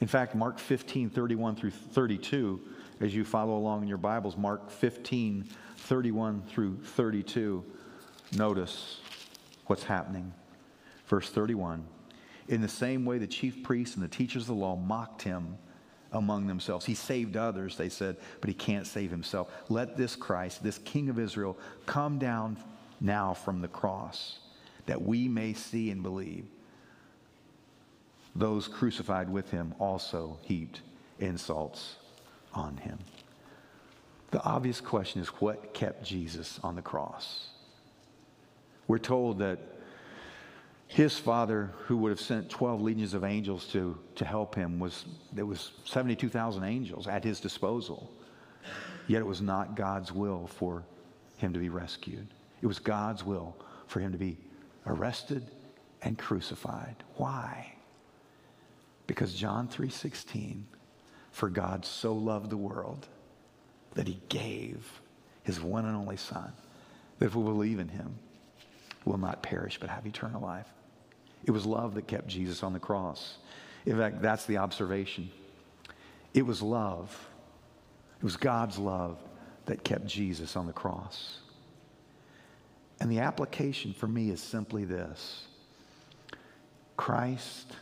In 0.00 0.08
fact, 0.08 0.34
Mark 0.34 0.58
15, 0.58 1.08
31 1.08 1.56
through 1.56 1.70
32, 1.70 2.60
as 3.00 3.14
you 3.14 3.24
follow 3.24 3.56
along 3.56 3.82
in 3.82 3.88
your 3.88 3.98
Bibles, 3.98 4.36
Mark 4.36 4.70
15, 4.70 5.48
31 5.78 6.42
through 6.48 6.76
32, 6.82 7.64
notice 8.36 9.00
what's 9.66 9.84
happening. 9.84 10.34
Verse 11.06 11.30
31 11.30 11.86
In 12.48 12.60
the 12.60 12.68
same 12.68 13.06
way, 13.06 13.16
the 13.16 13.26
chief 13.26 13.62
priests 13.62 13.96
and 13.96 14.04
the 14.04 14.08
teachers 14.08 14.42
of 14.42 14.48
the 14.48 14.54
law 14.54 14.76
mocked 14.76 15.22
him 15.22 15.56
among 16.12 16.46
themselves. 16.46 16.86
He 16.86 16.94
saved 16.94 17.36
others, 17.36 17.76
they 17.76 17.88
said, 17.88 18.16
but 18.40 18.48
he 18.48 18.54
can't 18.54 18.86
save 18.86 19.10
himself. 19.10 19.52
Let 19.68 19.96
this 19.96 20.16
Christ, 20.16 20.62
this 20.62 20.78
King 20.78 21.08
of 21.08 21.18
Israel, 21.18 21.58
come 21.86 22.18
down 22.18 22.56
now 23.00 23.34
from 23.34 23.60
the 23.60 23.68
cross 23.68 24.38
that 24.86 25.02
we 25.02 25.28
may 25.28 25.52
see 25.52 25.90
and 25.90 26.02
believe. 26.02 26.46
Those 28.34 28.68
crucified 28.68 29.28
with 29.28 29.50
him 29.50 29.74
also 29.78 30.38
heaped 30.42 30.80
insults 31.18 31.96
on 32.54 32.76
him. 32.78 32.98
The 34.30 34.42
obvious 34.42 34.80
question 34.80 35.20
is 35.20 35.28
what 35.28 35.74
kept 35.74 36.04
Jesus 36.04 36.60
on 36.62 36.76
the 36.76 36.82
cross? 36.82 37.48
We're 38.86 38.98
told 38.98 39.38
that 39.38 39.58
his 40.88 41.18
father, 41.18 41.70
who 41.84 41.98
would 41.98 42.08
have 42.10 42.20
sent 42.20 42.48
12 42.48 42.80
legions 42.80 43.14
of 43.14 43.22
angels 43.22 43.66
to, 43.66 43.98
to 44.16 44.24
help 44.24 44.54
him, 44.54 44.78
was 44.78 45.04
there 45.32 45.46
was 45.46 45.72
72,000 45.84 46.64
angels 46.64 47.06
at 47.06 47.22
his 47.22 47.40
disposal. 47.40 48.10
Yet 49.06 49.20
it 49.20 49.26
was 49.26 49.42
not 49.42 49.76
God's 49.76 50.12
will 50.12 50.46
for 50.46 50.82
him 51.36 51.52
to 51.52 51.58
be 51.58 51.68
rescued. 51.68 52.26
It 52.62 52.66
was 52.66 52.78
God's 52.78 53.22
will 53.22 53.54
for 53.86 54.00
him 54.00 54.12
to 54.12 54.18
be 54.18 54.38
arrested 54.86 55.50
and 56.02 56.18
crucified. 56.18 56.96
Why? 57.16 57.74
Because 59.06 59.34
John 59.34 59.68
3:16 59.68 60.64
For 61.30 61.50
God 61.50 61.84
so 61.84 62.14
loved 62.14 62.50
the 62.50 62.56
world 62.56 63.06
that 63.94 64.06
he 64.06 64.20
gave 64.28 65.00
his 65.42 65.60
one 65.60 65.84
and 65.84 65.96
only 65.96 66.16
Son, 66.16 66.52
that 67.18 67.26
if 67.26 67.34
we 67.34 67.42
believe 67.42 67.78
in 67.78 67.88
him, 67.88 68.18
will 69.04 69.18
not 69.18 69.42
perish 69.42 69.78
but 69.80 69.90
have 69.90 70.06
eternal 70.06 70.40
life. 70.40 70.66
It 71.48 71.52
was 71.52 71.64
love 71.64 71.94
that 71.94 72.06
kept 72.06 72.28
Jesus 72.28 72.62
on 72.62 72.74
the 72.74 72.78
cross. 72.78 73.38
In 73.86 73.96
fact, 73.96 74.20
that's 74.20 74.44
the 74.44 74.58
observation. 74.58 75.30
It 76.34 76.42
was 76.42 76.60
love. 76.60 77.26
It 78.18 78.22
was 78.24 78.36
God's 78.36 78.78
love 78.78 79.16
that 79.64 79.82
kept 79.82 80.06
Jesus 80.06 80.56
on 80.56 80.66
the 80.66 80.74
cross. 80.74 81.38
And 83.00 83.10
the 83.10 83.20
application 83.20 83.94
for 83.94 84.06
me 84.06 84.28
is 84.28 84.42
simply 84.42 84.84
this 84.84 85.46
Christ 86.98 87.74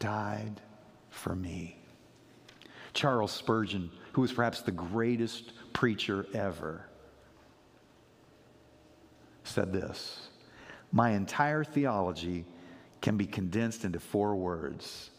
died 0.00 0.60
for 1.10 1.36
me. 1.36 1.76
Charles 2.92 3.30
Spurgeon, 3.30 3.88
who 4.14 4.22
was 4.22 4.32
perhaps 4.32 4.62
the 4.62 4.72
greatest 4.72 5.52
preacher 5.72 6.26
ever, 6.34 6.86
said 9.44 9.72
this 9.72 10.26
My 10.90 11.10
entire 11.10 11.62
theology 11.62 12.46
can 13.02 13.16
be 13.16 13.26
condensed 13.26 13.84
into 13.84 14.00
four 14.00 14.34
words 14.36 15.10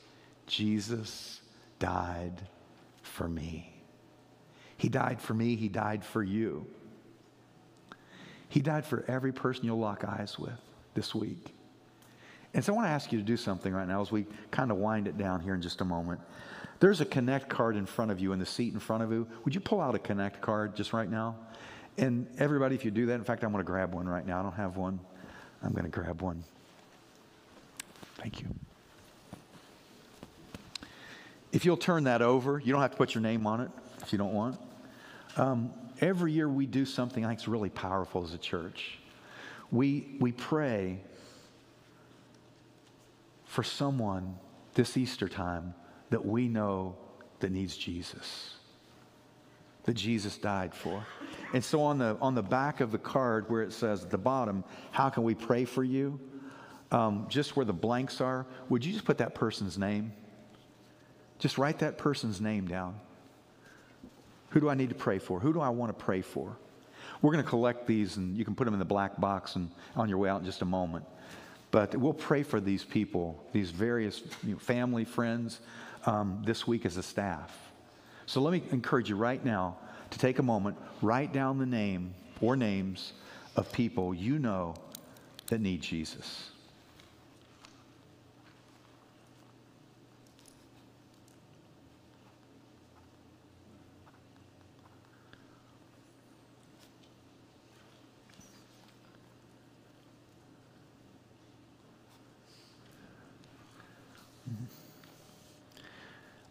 Jesus 0.47 1.41
died 1.79 2.41
for 3.03 3.27
me. 3.27 3.69
He 4.77 4.89
died 4.89 5.21
for 5.21 5.33
me, 5.33 5.55
He 5.55 5.69
died 5.69 6.03
for 6.03 6.23
you. 6.23 6.65
He 8.49 8.61
died 8.61 8.85
for 8.85 9.03
every 9.07 9.31
person 9.31 9.65
you'll 9.65 9.79
lock 9.79 10.03
eyes 10.03 10.37
with 10.37 10.59
this 10.93 11.15
week. 11.15 11.53
And 12.53 12.63
so 12.63 12.73
I 12.73 12.75
want 12.75 12.87
to 12.87 12.91
ask 12.91 13.11
you 13.11 13.17
to 13.17 13.25
do 13.25 13.35
something 13.35 13.73
right 13.73 13.87
now 13.87 14.01
as 14.01 14.11
we 14.11 14.27
kind 14.51 14.69
of 14.69 14.77
wind 14.77 15.07
it 15.07 15.17
down 15.17 15.41
here 15.41 15.55
in 15.55 15.61
just 15.61 15.81
a 15.81 15.85
moment. 15.85 16.21
There's 16.79 17.01
a 17.01 17.05
Connect 17.05 17.49
card 17.49 17.75
in 17.75 17.85
front 17.85 18.11
of 18.11 18.19
you 18.19 18.31
in 18.31 18.39
the 18.39 18.45
seat 18.45 18.73
in 18.73 18.79
front 18.79 19.01
of 19.01 19.11
you. 19.11 19.27
Would 19.43 19.55
you 19.55 19.61
pull 19.61 19.81
out 19.81 19.95
a 19.95 19.99
Connect 19.99 20.39
card 20.41 20.75
just 20.75 20.93
right 20.93 21.09
now? 21.09 21.35
And 21.97 22.27
everybody, 22.37 22.75
if 22.75 22.85
you 22.85 22.91
do 22.91 23.07
that, 23.07 23.15
in 23.15 23.23
fact, 23.23 23.43
I'm 23.43 23.51
going 23.51 23.63
to 23.63 23.67
grab 23.67 23.93
one 23.93 24.07
right 24.07 24.25
now. 24.25 24.39
I 24.39 24.43
don't 24.43 24.53
have 24.53 24.77
one. 24.77 24.99
I'm 25.63 25.71
going 25.71 25.85
to 25.85 25.89
grab 25.89 26.21
one. 26.21 26.43
Thank 28.23 28.39
you. 28.39 28.55
If 31.51 31.65
you'll 31.65 31.75
turn 31.75 32.05
that 32.05 32.21
over, 32.21 32.57
you 32.57 32.71
don't 32.71 32.81
have 32.81 32.91
to 32.91 32.97
put 32.97 33.13
your 33.13 33.21
name 33.21 33.45
on 33.45 33.59
it 33.59 33.69
if 34.01 34.13
you 34.13 34.17
don't 34.17 34.33
want. 34.33 34.57
Um, 35.35 35.73
every 35.99 36.31
year 36.31 36.47
we 36.47 36.65
do 36.65 36.85
something 36.85 37.25
I 37.25 37.27
think 37.27 37.41
is 37.41 37.49
really 37.49 37.69
powerful 37.69 38.23
as 38.23 38.33
a 38.33 38.37
church. 38.37 38.97
We, 39.71 40.15
we 40.21 40.31
pray 40.31 41.01
for 43.43 43.61
someone 43.61 44.37
this 44.73 44.95
Easter 44.95 45.27
time 45.27 45.73
that 46.09 46.25
we 46.25 46.47
know 46.47 46.95
that 47.41 47.51
needs 47.51 47.75
Jesus, 47.75 48.55
that 49.83 49.95
Jesus 49.95 50.37
died 50.37 50.73
for. 50.73 51.05
And 51.53 51.61
so 51.61 51.81
on 51.81 51.97
the, 51.97 52.17
on 52.21 52.35
the 52.35 52.41
back 52.41 52.79
of 52.79 52.93
the 52.93 52.97
card 52.97 53.49
where 53.49 53.63
it 53.63 53.73
says 53.73 54.05
at 54.05 54.11
the 54.11 54.17
bottom, 54.17 54.63
How 54.91 55.09
can 55.09 55.23
we 55.23 55.35
pray 55.35 55.65
for 55.65 55.83
you? 55.83 56.21
Um, 56.93 57.25
just 57.27 57.55
where 57.55 57.65
the 57.65 57.73
blanks 57.73 58.21
are, 58.21 58.45
would 58.69 58.85
you 58.85 58.93
just 58.93 59.03
put 59.03 59.17
that 59.17 59.33
person's 59.33 59.77
name? 59.77 60.13
Just 61.39 61.57
write 61.57 61.79
that 61.79 61.97
person's 61.97 62.39
name 62.39 62.67
down. 62.67 62.99
Who 64.51 64.59
do 64.59 64.69
I 64.69 64.75
need 64.75 64.89
to 64.89 64.95
pray 64.95 65.17
for? 65.17 65.39
Who 65.39 65.51
do 65.51 65.59
I 65.59 65.69
want 65.69 65.97
to 65.97 66.05
pray 66.05 66.21
for? 66.21 66.55
We're 67.21 67.31
going 67.31 67.43
to 67.43 67.49
collect 67.49 67.87
these 67.87 68.17
and 68.17 68.37
you 68.37 68.45
can 68.45 68.53
put 68.53 68.65
them 68.65 68.73
in 68.73 68.79
the 68.79 68.85
black 68.85 69.19
box 69.19 69.55
and 69.55 69.71
on 69.95 70.07
your 70.07 70.19
way 70.19 70.29
out 70.29 70.39
in 70.39 70.45
just 70.45 70.61
a 70.61 70.65
moment. 70.65 71.05
But 71.71 71.95
we'll 71.95 72.13
pray 72.13 72.43
for 72.43 72.61
these 72.61 72.83
people, 72.83 73.43
these 73.51 73.71
various 73.71 74.21
you 74.43 74.53
know, 74.53 74.59
family, 74.59 75.03
friends, 75.03 75.59
um, 76.05 76.43
this 76.45 76.67
week 76.67 76.85
as 76.85 76.97
a 76.97 77.03
staff. 77.03 77.71
So 78.27 78.39
let 78.41 78.53
me 78.53 78.61
encourage 78.71 79.09
you 79.09 79.15
right 79.15 79.43
now 79.43 79.77
to 80.11 80.19
take 80.19 80.37
a 80.37 80.43
moment, 80.43 80.77
write 81.01 81.33
down 81.33 81.57
the 81.57 81.65
name 81.65 82.13
or 82.39 82.55
names 82.55 83.13
of 83.55 83.71
people 83.71 84.13
you 84.13 84.37
know 84.37 84.75
that 85.47 85.59
need 85.59 85.81
Jesus. 85.81 86.51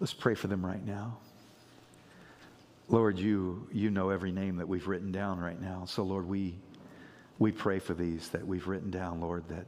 Let's 0.02 0.12
pray 0.12 0.34
for 0.34 0.48
them 0.48 0.66
right 0.66 0.84
now. 0.84 1.16
Lord, 2.88 3.20
you, 3.20 3.68
you 3.70 3.88
know 3.88 4.10
every 4.10 4.32
name 4.32 4.56
that 4.56 4.66
we've 4.66 4.88
written 4.88 5.12
down 5.12 5.38
right 5.38 5.62
now. 5.62 5.84
So, 5.86 6.02
Lord, 6.02 6.26
we, 6.26 6.56
we 7.38 7.52
pray 7.52 7.78
for 7.78 7.94
these 7.94 8.28
that 8.30 8.44
we've 8.44 8.66
written 8.66 8.90
down, 8.90 9.20
Lord, 9.20 9.44
that 9.48 9.64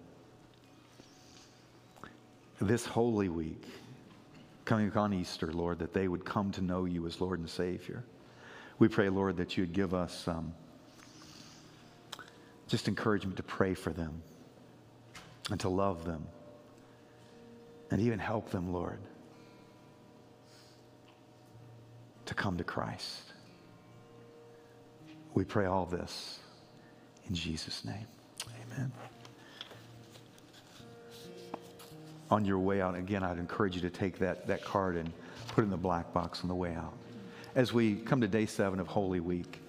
this 2.61 2.85
Holy 2.85 3.29
Week, 3.29 3.65
coming 4.65 4.91
on 4.97 5.15
Easter, 5.15 5.53
Lord, 5.53 5.79
that 5.79 5.95
they 5.95 6.09
would 6.09 6.25
come 6.25 6.51
to 6.51 6.61
know 6.61 6.85
you 6.85 7.07
as 7.07 7.21
Lord 7.21 7.39
and 7.39 7.49
Savior. 7.49 8.03
We 8.81 8.89
pray, 8.89 9.11
Lord, 9.11 9.37
that 9.37 9.57
you'd 9.57 9.73
give 9.73 9.95
us 9.95 10.27
um, 10.27 10.53
just 12.67 12.89
encouragement 12.89 13.37
to 13.37 13.45
pray 13.45 13.75
for 13.75 13.93
them 13.93 14.21
and 15.53 15.61
to 15.61 15.69
love 15.69 16.05
them 16.05 16.27
and 17.93 18.01
even 18.01 18.19
help 18.19 18.51
them, 18.51 18.73
Lord 18.73 18.99
to 22.27 22.35
come 22.35 22.57
to 22.57 22.65
Christ. 22.65 23.23
We 25.35 25.45
pray 25.45 25.67
all 25.67 25.87
this 25.87 26.39
in 27.29 27.35
Jesus' 27.35 27.85
name. 27.85 28.07
Amen. 28.73 28.93
On 32.31 32.45
your 32.45 32.59
way 32.59 32.81
out, 32.81 32.95
again, 32.95 33.23
I'd 33.23 33.39
encourage 33.39 33.75
you 33.75 33.83
to 33.83 33.91
take 33.91 34.19
that, 34.19 34.47
that 34.47 34.65
card 34.65 34.97
and 34.97 35.13
put 35.49 35.63
it 35.63 35.65
in 35.65 35.71
the 35.71 35.77
black 35.77 36.13
box 36.13 36.43
on 36.43 36.49
the 36.49 36.55
way 36.55 36.75
out. 36.75 36.95
As 37.55 37.73
we 37.73 37.97
come 37.97 38.21
to 38.21 38.29
day 38.29 38.47
seven 38.47 38.81
of 38.81 38.87
Holy 38.87 39.21
Week, 39.21 39.61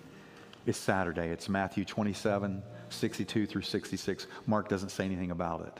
it's 0.65 0.77
Saturday. 0.77 1.29
It's 1.29 1.47
Matthew 1.47 1.85
27, 1.85 2.63
62 2.89 3.45
through 3.45 3.61
66. 3.61 4.27
Mark 4.47 4.67
doesn't 4.67 4.89
say 4.89 5.05
anything 5.05 5.31
about 5.31 5.61
it. 5.67 5.79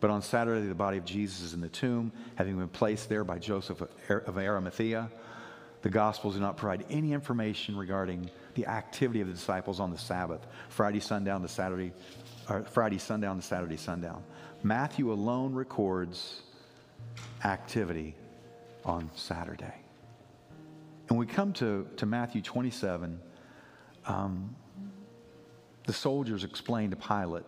But 0.00 0.10
on 0.10 0.22
Saturday, 0.22 0.66
the 0.66 0.74
body 0.74 0.98
of 0.98 1.04
Jesus 1.04 1.40
is 1.40 1.54
in 1.54 1.60
the 1.60 1.68
tomb, 1.68 2.12
having 2.34 2.58
been 2.58 2.68
placed 2.68 3.08
there 3.08 3.24
by 3.24 3.38
Joseph 3.38 3.80
of 3.80 4.38
Arimathea 4.38 5.10
the 5.84 5.90
Gospels 5.90 6.32
do 6.32 6.40
not 6.40 6.56
provide 6.56 6.86
any 6.88 7.12
information 7.12 7.76
regarding 7.76 8.30
the 8.54 8.66
activity 8.66 9.20
of 9.20 9.26
the 9.26 9.34
disciples 9.34 9.80
on 9.80 9.90
the 9.90 9.98
Sabbath, 9.98 10.40
Friday 10.70 10.98
sundown 10.98 11.42
to 11.42 11.48
Saturday, 11.48 11.92
or 12.48 12.64
Friday 12.64 12.96
sundown 12.96 13.36
to 13.36 13.42
Saturday 13.42 13.76
sundown. 13.76 14.24
Matthew 14.62 15.12
alone 15.12 15.52
records 15.52 16.40
activity 17.44 18.14
on 18.86 19.10
Saturday. 19.14 19.74
And 21.10 21.18
we 21.18 21.26
come 21.26 21.52
to, 21.52 21.86
to 21.98 22.06
Matthew 22.06 22.40
27, 22.40 23.20
um, 24.06 24.56
the 25.86 25.92
soldiers 25.92 26.44
explain 26.44 26.88
to 26.92 26.96
Pilate 26.96 27.44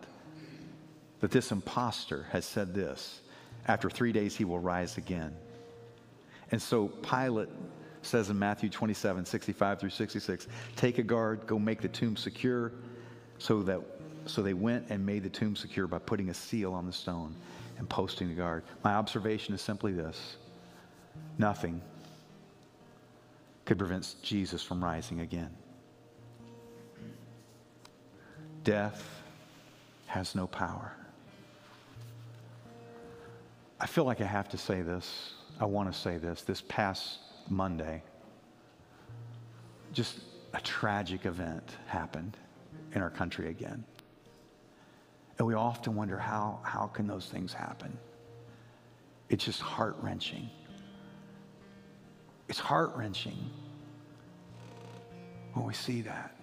that 1.21 1.31
this 1.31 1.51
impostor 1.51 2.27
has 2.29 2.45
said 2.45 2.75
this 2.75 3.19
after 3.67 3.89
three 3.89 4.11
days 4.11 4.35
he 4.35 4.45
will 4.45 4.59
rise 4.59 4.99
again. 4.99 5.35
And 6.51 6.61
so 6.61 6.87
Pilate 6.87 7.49
says 8.07 8.29
in 8.29 8.39
Matthew 8.39 8.69
27, 8.69 9.25
65 9.25 9.79
through 9.79 9.89
66, 9.89 10.47
take 10.75 10.97
a 10.97 11.03
guard, 11.03 11.45
go 11.45 11.59
make 11.59 11.81
the 11.81 11.87
tomb 11.87 12.15
secure. 12.15 12.71
So 13.39 13.61
that 13.63 13.81
so 14.25 14.41
they 14.41 14.53
went 14.53 14.87
and 14.89 15.05
made 15.05 15.23
the 15.23 15.29
tomb 15.29 15.55
secure 15.55 15.87
by 15.87 15.99
putting 15.99 16.29
a 16.29 16.33
seal 16.33 16.73
on 16.73 16.85
the 16.85 16.91
stone 16.91 17.35
and 17.77 17.87
posting 17.87 18.31
a 18.31 18.33
guard. 18.33 18.63
My 18.83 18.93
observation 18.93 19.53
is 19.53 19.61
simply 19.61 19.93
this 19.93 20.37
nothing 21.37 21.81
could 23.65 23.77
prevent 23.77 24.15
Jesus 24.21 24.63
from 24.63 24.83
rising 24.83 25.21
again. 25.21 25.55
Death 28.63 29.21
has 30.07 30.35
no 30.35 30.47
power. 30.47 30.93
I 33.79 33.85
feel 33.85 34.05
like 34.05 34.21
I 34.21 34.25
have 34.25 34.49
to 34.49 34.57
say 34.57 34.81
this. 34.81 35.33
I 35.59 35.65
want 35.65 35.91
to 35.91 35.97
say 35.97 36.17
this. 36.17 36.41
This 36.41 36.63
past 36.67 37.19
Monday, 37.49 38.03
just 39.93 40.19
a 40.53 40.61
tragic 40.61 41.25
event 41.25 41.71
happened 41.87 42.37
in 42.93 43.01
our 43.01 43.09
country 43.09 43.49
again. 43.49 43.83
And 45.37 45.47
we 45.47 45.53
often 45.53 45.95
wonder 45.95 46.17
how, 46.17 46.59
how 46.63 46.87
can 46.87 47.07
those 47.07 47.27
things 47.27 47.53
happen? 47.53 47.97
It's 49.29 49.45
just 49.45 49.61
heart 49.61 49.95
wrenching. 50.01 50.49
It's 52.47 52.59
heart 52.59 52.91
wrenching 52.95 53.37
when 55.53 55.65
we 55.65 55.73
see 55.73 56.01
that. 56.01 56.35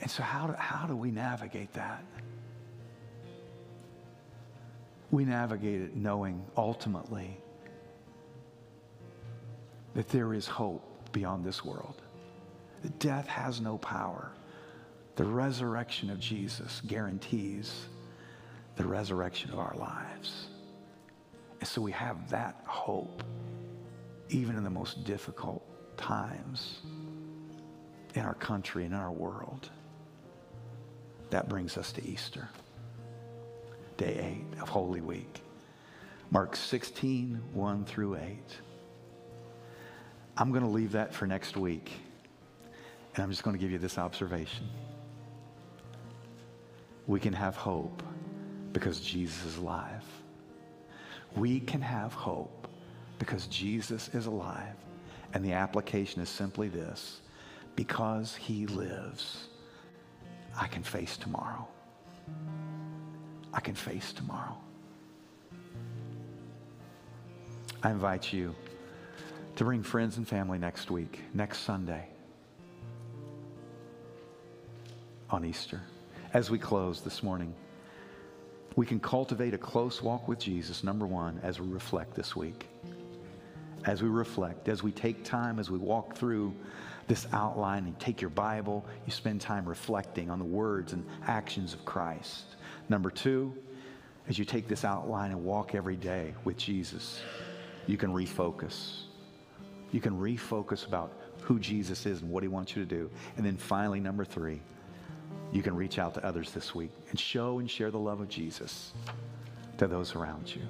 And 0.00 0.10
so, 0.10 0.22
how 0.22 0.46
do, 0.48 0.54
how 0.54 0.86
do 0.86 0.96
we 0.96 1.10
navigate 1.10 1.72
that? 1.74 2.04
We 5.10 5.24
navigate 5.24 5.82
it 5.82 5.94
knowing 5.94 6.44
ultimately 6.56 7.38
that 9.94 10.08
there 10.08 10.34
is 10.34 10.46
hope 10.46 11.12
beyond 11.12 11.44
this 11.44 11.64
world. 11.64 12.02
That 12.82 12.98
death 12.98 13.26
has 13.26 13.60
no 13.60 13.78
power. 13.78 14.30
The 15.16 15.24
resurrection 15.24 16.10
of 16.10 16.18
Jesus 16.18 16.82
guarantees 16.86 17.86
the 18.76 18.84
resurrection 18.84 19.50
of 19.52 19.58
our 19.58 19.74
lives. 19.76 20.48
And 21.60 21.68
so 21.68 21.80
we 21.80 21.92
have 21.92 22.28
that 22.30 22.62
hope 22.66 23.22
even 24.28 24.56
in 24.56 24.64
the 24.64 24.70
most 24.70 25.04
difficult 25.04 25.64
times 25.96 26.80
in 28.14 28.22
our 28.22 28.34
country 28.34 28.84
and 28.84 28.94
in 28.94 29.00
our 29.00 29.12
world. 29.12 29.70
That 31.30 31.48
brings 31.48 31.76
us 31.78 31.92
to 31.92 32.04
Easter, 32.04 32.48
day 33.96 34.18
eight 34.20 34.60
of 34.60 34.68
Holy 34.68 35.00
Week. 35.00 35.42
Mark 36.30 36.56
16, 36.56 37.40
1 37.52 37.84
through 37.84 38.16
8. 38.16 38.38
I'm 40.36 40.50
going 40.50 40.64
to 40.64 40.70
leave 40.70 40.92
that 40.92 41.14
for 41.14 41.26
next 41.26 41.56
week. 41.56 41.92
And 43.14 43.22
I'm 43.22 43.30
just 43.30 43.44
going 43.44 43.56
to 43.56 43.60
give 43.60 43.70
you 43.70 43.78
this 43.78 43.98
observation. 43.98 44.68
We 47.06 47.20
can 47.20 47.32
have 47.32 47.54
hope 47.56 48.02
because 48.72 49.00
Jesus 49.00 49.44
is 49.44 49.56
alive. 49.58 50.02
We 51.36 51.60
can 51.60 51.80
have 51.80 52.12
hope 52.12 52.66
because 53.18 53.46
Jesus 53.46 54.10
is 54.12 54.26
alive. 54.26 54.74
And 55.32 55.44
the 55.44 55.52
application 55.52 56.20
is 56.22 56.28
simply 56.28 56.68
this 56.68 57.20
because 57.76 58.34
he 58.34 58.66
lives, 58.66 59.48
I 60.56 60.66
can 60.66 60.82
face 60.82 61.16
tomorrow. 61.16 61.66
I 63.52 63.60
can 63.60 63.74
face 63.74 64.12
tomorrow. 64.12 64.56
I 67.82 67.90
invite 67.90 68.32
you 68.32 68.54
to 69.56 69.64
bring 69.64 69.82
friends 69.82 70.16
and 70.16 70.26
family 70.26 70.58
next 70.58 70.90
week, 70.90 71.20
next 71.32 71.60
Sunday 71.60 72.08
on 75.30 75.44
Easter. 75.44 75.80
As 76.32 76.50
we 76.50 76.58
close 76.58 77.00
this 77.00 77.22
morning, 77.22 77.54
we 78.74 78.84
can 78.84 78.98
cultivate 78.98 79.54
a 79.54 79.58
close 79.58 80.02
walk 80.02 80.26
with 80.26 80.40
Jesus, 80.40 80.82
number 80.82 81.06
one, 81.06 81.38
as 81.44 81.60
we 81.60 81.68
reflect 81.68 82.14
this 82.14 82.34
week. 82.34 82.66
As 83.84 84.02
we 84.02 84.08
reflect, 84.08 84.68
as 84.68 84.82
we 84.82 84.90
take 84.90 85.24
time, 85.24 85.60
as 85.60 85.70
we 85.70 85.78
walk 85.78 86.16
through 86.16 86.52
this 87.06 87.28
outline 87.32 87.84
and 87.84 87.96
take 88.00 88.20
your 88.20 88.30
Bible, 88.30 88.84
you 89.06 89.12
spend 89.12 89.40
time 89.40 89.68
reflecting 89.68 90.30
on 90.30 90.38
the 90.40 90.44
words 90.44 90.92
and 90.92 91.06
actions 91.26 91.74
of 91.74 91.84
Christ. 91.84 92.56
Number 92.88 93.10
two, 93.10 93.54
as 94.28 94.38
you 94.38 94.44
take 94.44 94.66
this 94.66 94.84
outline 94.84 95.30
and 95.30 95.44
walk 95.44 95.74
every 95.74 95.96
day 95.96 96.34
with 96.44 96.56
Jesus, 96.56 97.20
you 97.86 97.96
can 97.96 98.12
refocus. 98.12 99.02
You 99.94 100.00
can 100.00 100.18
refocus 100.18 100.88
about 100.88 101.12
who 101.42 101.60
Jesus 101.60 102.04
is 102.04 102.20
and 102.20 102.28
what 102.28 102.42
he 102.42 102.48
wants 102.48 102.74
you 102.74 102.84
to 102.84 102.88
do. 102.88 103.08
And 103.36 103.46
then 103.46 103.56
finally, 103.56 104.00
number 104.00 104.24
three, 104.24 104.60
you 105.52 105.62
can 105.62 105.76
reach 105.76 106.00
out 106.00 106.14
to 106.14 106.26
others 106.26 106.50
this 106.50 106.74
week 106.74 106.90
and 107.10 107.20
show 107.20 107.60
and 107.60 107.70
share 107.70 107.92
the 107.92 107.98
love 107.98 108.20
of 108.20 108.28
Jesus 108.28 108.92
to 109.78 109.86
those 109.86 110.16
around 110.16 110.52
you. 110.52 110.62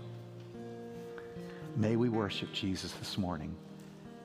May 1.75 1.97
we 1.97 2.11
worship 2.11 2.53
Jesus 2.53 2.93
this 2.93 3.17
morning 3.17 3.57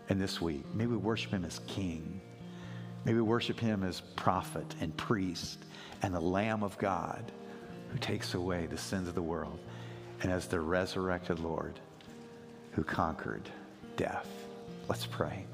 and 0.09 0.19
this 0.19 0.41
week. 0.41 0.65
May 0.75 0.85
we 0.85 0.97
worship 0.97 1.31
him 1.31 1.45
as 1.45 1.61
King. 1.65 2.19
May 3.05 3.13
we 3.13 3.21
worship 3.21 3.57
him 3.57 3.85
as 3.85 4.01
prophet 4.17 4.75
and 4.81 4.95
priest 4.97 5.59
and 6.01 6.13
the 6.13 6.19
Lamb 6.19 6.61
of 6.61 6.77
God 6.77 7.31
who 7.87 7.97
takes 7.99 8.33
away 8.33 8.65
the 8.65 8.77
sins 8.77 9.07
of 9.07 9.15
the 9.15 9.21
world 9.21 9.59
and 10.23 10.29
as 10.29 10.47
the 10.47 10.59
resurrected 10.59 11.39
Lord 11.39 11.79
who 12.73 12.83
conquered 12.83 13.49
death. 13.95 14.38
Let's 14.89 15.05
pray. 15.05 15.45